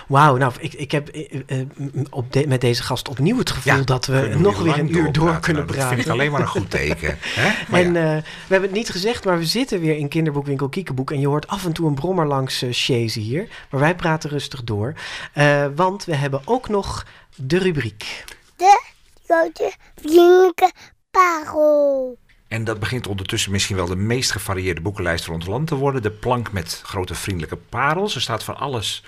[0.09, 3.51] Wauw, nou, ik, ik heb eh, eh, m- op de- met deze gast opnieuw het
[3.51, 5.77] gevoel Ja, dat we nog weer een uur door kunnen Nou, praten.
[5.77, 7.19] Dat vind ik alleen maar een goed teken.
[7.41, 7.77] Hè?
[7.77, 8.17] En ja.
[8.17, 11.11] eh, we hebben het niet gezegd, maar we zitten weer in kinderboekwinkel Kiekeboek.
[11.11, 13.49] En je hoort af en toe een brommer langs uh, chasen hier.
[13.71, 14.95] Maar wij praten rustig door.
[15.35, 17.07] Uh, want we hebben ook nog
[17.37, 18.25] de rubriek.
[18.57, 18.83] De
[19.27, 20.71] grote vriendelijke
[21.11, 22.19] parel.
[22.49, 26.03] En dat begint ondertussen misschien wel de meest gevarieerde boekenlijst rond het land te worden.
[26.03, 28.15] De plank met grote vriendelijke parels.
[28.15, 29.05] Er staat van alles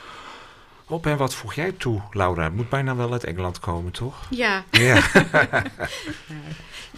[0.86, 1.06] op.
[1.06, 2.44] En wat voeg jij toe, Laura?
[2.44, 4.26] Het moet bijna wel uit Engeland komen, toch?
[4.30, 5.02] Ja, Ja.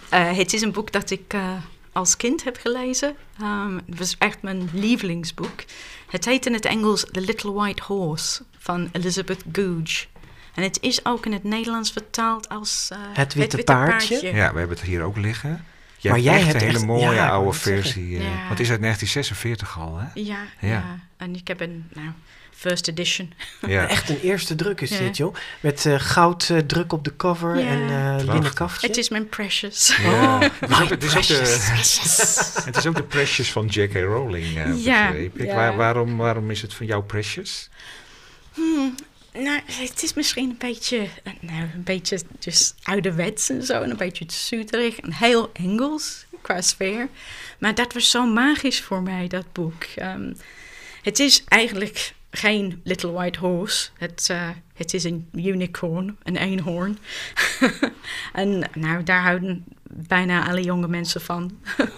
[0.09, 1.51] Eh, het is een boek dat ik eh,
[1.93, 3.17] als kind heb gelezen.
[3.43, 5.65] Um, het was echt mijn lievelingsboek.
[6.11, 10.07] Het heet in het Engels The Little White Horse van Elizabeth Googe.
[10.55, 14.27] En het is ook in het Nederlands vertaald als uh, Het Witte Paardje.
[14.35, 15.65] ja, we hebben het hier ook liggen.
[15.99, 18.17] Je Maar hebt jij echt hebt een hele echt- mooie ja, oude versie.
[18.19, 18.37] eh, Ja.
[18.37, 20.07] Want het is uit 1946 al, hè?
[20.15, 20.69] Ja, Ja.
[20.69, 20.99] ja.
[21.17, 22.09] en ik heb een nou,
[22.57, 23.33] first edition.
[23.67, 23.89] Ja.
[23.89, 24.99] Echt een eerste druk is Ja.
[24.99, 25.35] dit, joh.
[25.61, 27.67] Met uh, goud uh, druk op de cover Ja.
[27.67, 28.87] en uh, linnen kaftje.
[28.87, 29.97] Het is mijn precious.
[29.97, 30.39] Ja.
[30.61, 32.55] Het is ook- het, is ook precious.
[32.55, 33.95] de, het is ook de Precious van J.K.
[33.95, 35.31] Rowling, eh, Ja, ik.
[35.35, 35.55] ja.
[35.55, 37.69] Waar- waarom, waarom is het van jou Precious?
[38.55, 38.95] Hmm,
[39.33, 43.83] nou, het is misschien een beetje, eh, nou, een beetje dus ouderwets en zo.
[43.83, 47.09] En een beetje zuuterig en heel Engels qua sfeer.
[47.59, 49.83] Maar dat was zo magisch voor mij, dat boek.
[49.97, 50.33] Ehm,
[51.03, 53.89] het is eigenlijk geen Little White Horse.
[53.99, 56.99] Het, uh, het is een unicorn, een eenhoorn.
[58.33, 61.59] en nou, daar houden bijna alle jonge mensen van.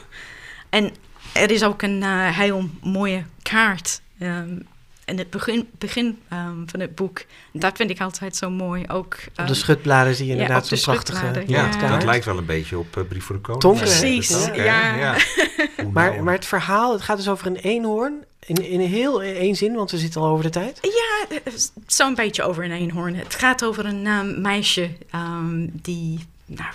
[0.68, 0.94] en
[1.32, 4.00] er is ook een uh, heel mooie kaart.
[4.20, 4.66] Um,
[5.08, 7.24] in het begin, begin um, van het boek.
[7.52, 8.84] Dat vind ik altijd zo mooi.
[8.88, 11.88] Ook, um, op de schutbladen zie je ja, inderdaad zo'n prachtige Ja, Ja.
[11.88, 13.62] dat lijkt wel een beetje op uh, Brief voor de Koning.
[13.62, 15.16] Tonken, Precies, ja.
[15.76, 16.22] Hoe Maar, nou?
[16.22, 18.24] maar het verhaal, het gaat dus over een eenhoorn.
[18.47, 20.78] In, in heel één zin, want we zitten al over de tijd.
[20.82, 21.53] Ja, eh,
[21.86, 23.14] zo'n beetje over een eenhoorn.
[23.14, 26.18] Het gaat over een um, meisje um, die...
[26.47, 26.72] Nou,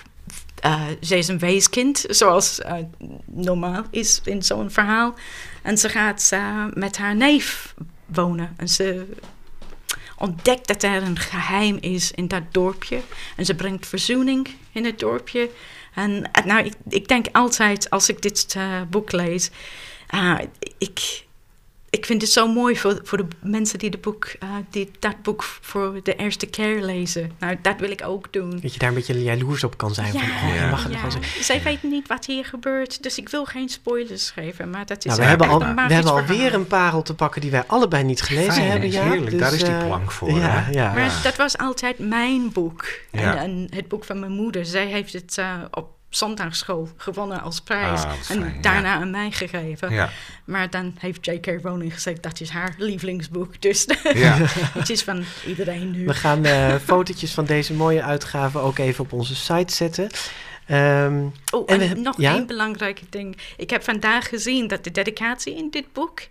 [1.01, 2.59] ze is een weeskind, zoals
[3.25, 5.13] normaal is in zo'n verhaal.
[5.61, 6.35] En ze gaat
[6.73, 7.73] met haar neef
[8.05, 8.53] wonen.
[8.57, 9.05] En ze
[10.17, 13.01] ontdekt dat er een geheim is in dat dorpje.
[13.35, 15.49] En ze brengt verzoening in het dorpje.
[15.93, 18.57] En nou, ik, ik denk altijd als ik dit
[18.89, 19.51] boek lees,
[20.77, 21.25] ik,
[21.93, 25.21] ik vind het zo mooi voor, voor de mensen die, de boek, uh, die dat
[25.21, 27.31] boek voor de eerste keer lezen.
[27.39, 28.59] Nou, dat wil ik ook doen.
[28.61, 30.13] Dat je daar een beetje jaloers op kan zijn.
[30.13, 30.63] Ja, van, oh, Ja.
[30.63, 30.97] je mag het ja.
[30.97, 31.43] gewoon zeggen.
[31.43, 34.69] Zij weten niet wat hier gebeurt, dus ik wil geen spoilers geven.
[34.69, 37.51] Maar dat is Nou, we hebben, al, we hebben alweer een parel te pakken die
[37.51, 38.91] wij allebei niet gelezen Fijn, hebben.
[38.91, 39.39] Ja, heerlijk.
[39.39, 40.71] Daar is die eh, plank voor, Ja, hè?
[40.71, 40.93] ja.
[40.93, 42.85] Maar dat was altijd mijn boek.
[43.11, 43.21] Ja.
[43.21, 44.65] En, en het boek van mijn moeder.
[44.65, 48.03] Zij heeft het uh, op zondagsschool gewonnen als prijs.
[48.03, 48.99] Ah, en daarna ja.
[48.99, 49.93] aan mij gegeven.
[49.93, 50.09] Ja.
[50.45, 51.59] Maar dan heeft J.K.
[51.61, 53.61] Rowling gezegd dat is haar lievelingsboek.
[53.61, 54.35] Dus Ja.
[54.53, 56.05] het is van iedereen nu.
[56.05, 60.09] We gaan uh, fotootjes van deze mooie uitgave ook even op onze site zetten.
[60.71, 62.33] Um, oh, en en, we, nog ja?
[62.33, 63.37] één belangrijke ding.
[63.57, 66.21] Ik heb vandaag gezien dat de dedicatie in dit boek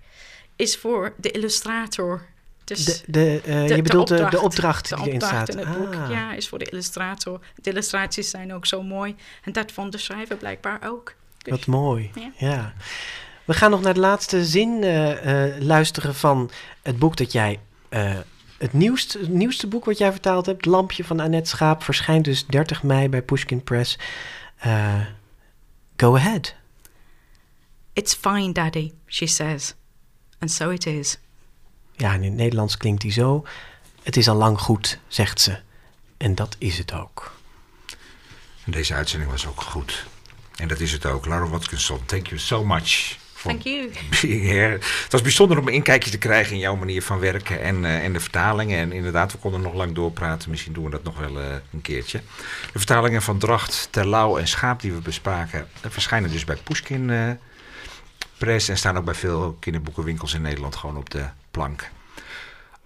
[0.57, 2.27] is voor de illustrator.
[2.75, 5.49] Dus De, de, eh, de- je bedoelt de, de opdracht- die erin staat.
[5.49, 6.11] in het boek Ah.
[6.11, 7.41] ja, is voor de illustrator.
[7.55, 9.17] De illustraties zijn ook zo mooi.
[9.45, 11.15] En dat vond de schrijver blijkbaar ook.
[11.39, 12.11] Dus- Wat mooi.
[12.15, 12.31] Ja.
[12.37, 12.73] Ja.
[13.45, 16.51] We gaan nog naar de laatste zin eh, eh, luisteren van
[16.83, 17.61] het boek dat jij.
[18.59, 22.47] het, nieuwste, het nieuwste boek wat jij vertaald hebt, Lampje van Annette Schaap, verschijnt dus
[22.47, 23.99] 30 mei bij Pushkin Press.
[25.97, 26.55] Go ahead.
[27.93, 29.75] It's fine, daddy, she says.
[30.39, 31.19] And so it is.
[31.97, 33.45] Ja, en in het Nederlands klinkt die zo.
[34.03, 35.59] Het is al lang goed, zegt ze.
[36.17, 37.33] En dat is het ook.
[38.65, 40.07] En Deze uitzending was ook goed.
[40.57, 41.27] En dat is het ook.
[41.27, 43.21] Laura Watkinson, thank you so much.
[43.43, 43.91] Thank you.
[44.21, 44.73] being here.
[45.03, 48.05] Het was bijzonder om een inkijkje te krijgen in jouw manier van werken en, eh,
[48.05, 48.79] en de vertalingen.
[48.79, 50.51] En inderdaad, we konden nog lang doorpraten.
[50.51, 52.21] Misschien doen we dat nog wel eh, een keertje.
[52.73, 55.69] De vertalingen van Dracht, Terlouw en Schaap die we bespraken...
[55.81, 57.31] eh, verschijnen dus bij Pushkin eh,
[58.43, 61.91] En staan ook bij veel kinderboekenwinkels in Nederland gewoon op de plank.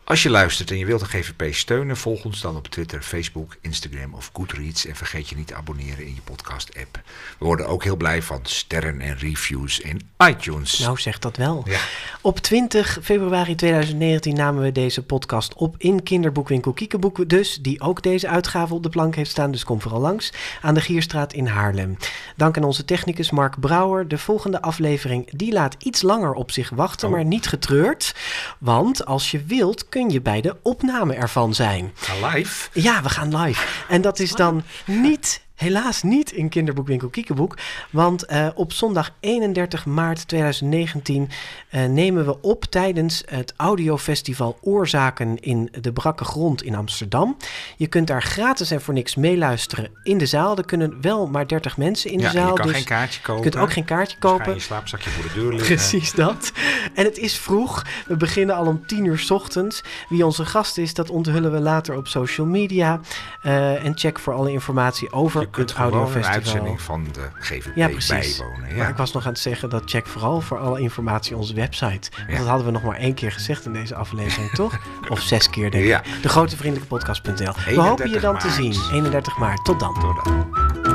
[0.06, 3.56] Als je luistert en je wilt de GVP steunen, volg ons dan op Twitter, Facebook,
[3.60, 4.86] Instagram of Goodreads.
[4.86, 7.00] En vergeet je niet te abonneren in je podcast-app.
[7.38, 10.78] We worden ook heel blij van sterren en reviews in iTunes.
[10.78, 11.62] Nou, zeg dat wel.
[11.64, 11.78] Ja.
[12.20, 17.28] Op 20 februari 2019 namen we deze podcast op in kinderboekwinkel Kiekeboek.
[17.28, 19.50] Dus, die ook deze uitgave op de plank heeft staan.
[19.50, 20.32] Dus kom vooral langs.
[20.62, 21.96] Aan de Gierstraat in Haarlem.
[22.36, 24.08] Dank aan onze technicus Mark Brouwer.
[24.08, 27.14] De volgende aflevering die laat iets langer op zich wachten, Oh.
[27.14, 28.14] maar niet getreurd.
[28.58, 31.92] Want als je wilt kun je bij de opname ervan zijn.
[32.22, 32.68] Live.
[32.72, 33.66] Ja, we gaan live.
[33.88, 37.56] En dat is dan niet, helaas niet in kinderboekwinkel Kiekeboek.
[37.90, 41.28] Want eh, op zondag 31 maart 2019
[41.68, 47.36] eh, nemen we op tijdens het audiofestival Oorzaken in de Brakke Grond in Amsterdam.
[47.76, 50.56] Je kunt daar gratis en voor niks meeluisteren in de zaal.
[50.56, 52.48] Er kunnen wel maar 30 mensen in ja, de zaal.
[52.48, 53.44] je kan dus geen kaartje kopen.
[53.44, 54.54] je kunt ook geen kaartje Dus ga kopen.
[54.54, 55.76] je slaapzakje voor de deur liggen.
[55.76, 56.52] Precies dat.
[56.94, 57.84] En het is vroeg.
[58.06, 59.82] We beginnen al om 10 uur 's ochtends.
[60.08, 63.00] Wie onze gast is, dat onthullen we later op social media.
[63.42, 67.74] Eh, en check voor alle informatie over Je kunt gewoon een uitzending van de GVP
[67.74, 68.36] Ja, precies.
[68.38, 68.60] bijwonen.
[68.60, 68.88] Maar Ja.
[68.88, 72.10] ik was nog aan het zeggen dat check vooral voor alle informatie onze website.
[72.16, 72.36] Want Ja.
[72.38, 74.78] dat hadden we nog maar één keer gezegd in deze aflevering, toch?
[75.10, 75.90] Of zes keer, denk ik.
[75.90, 76.02] Ja.
[76.22, 77.34] De grotevriendelijke podcast.nl.
[77.66, 78.74] We hopen je 31 dan te zien.
[78.92, 79.64] 31 maart.
[79.64, 79.94] Tot dan.
[79.94, 80.85] Tot dan.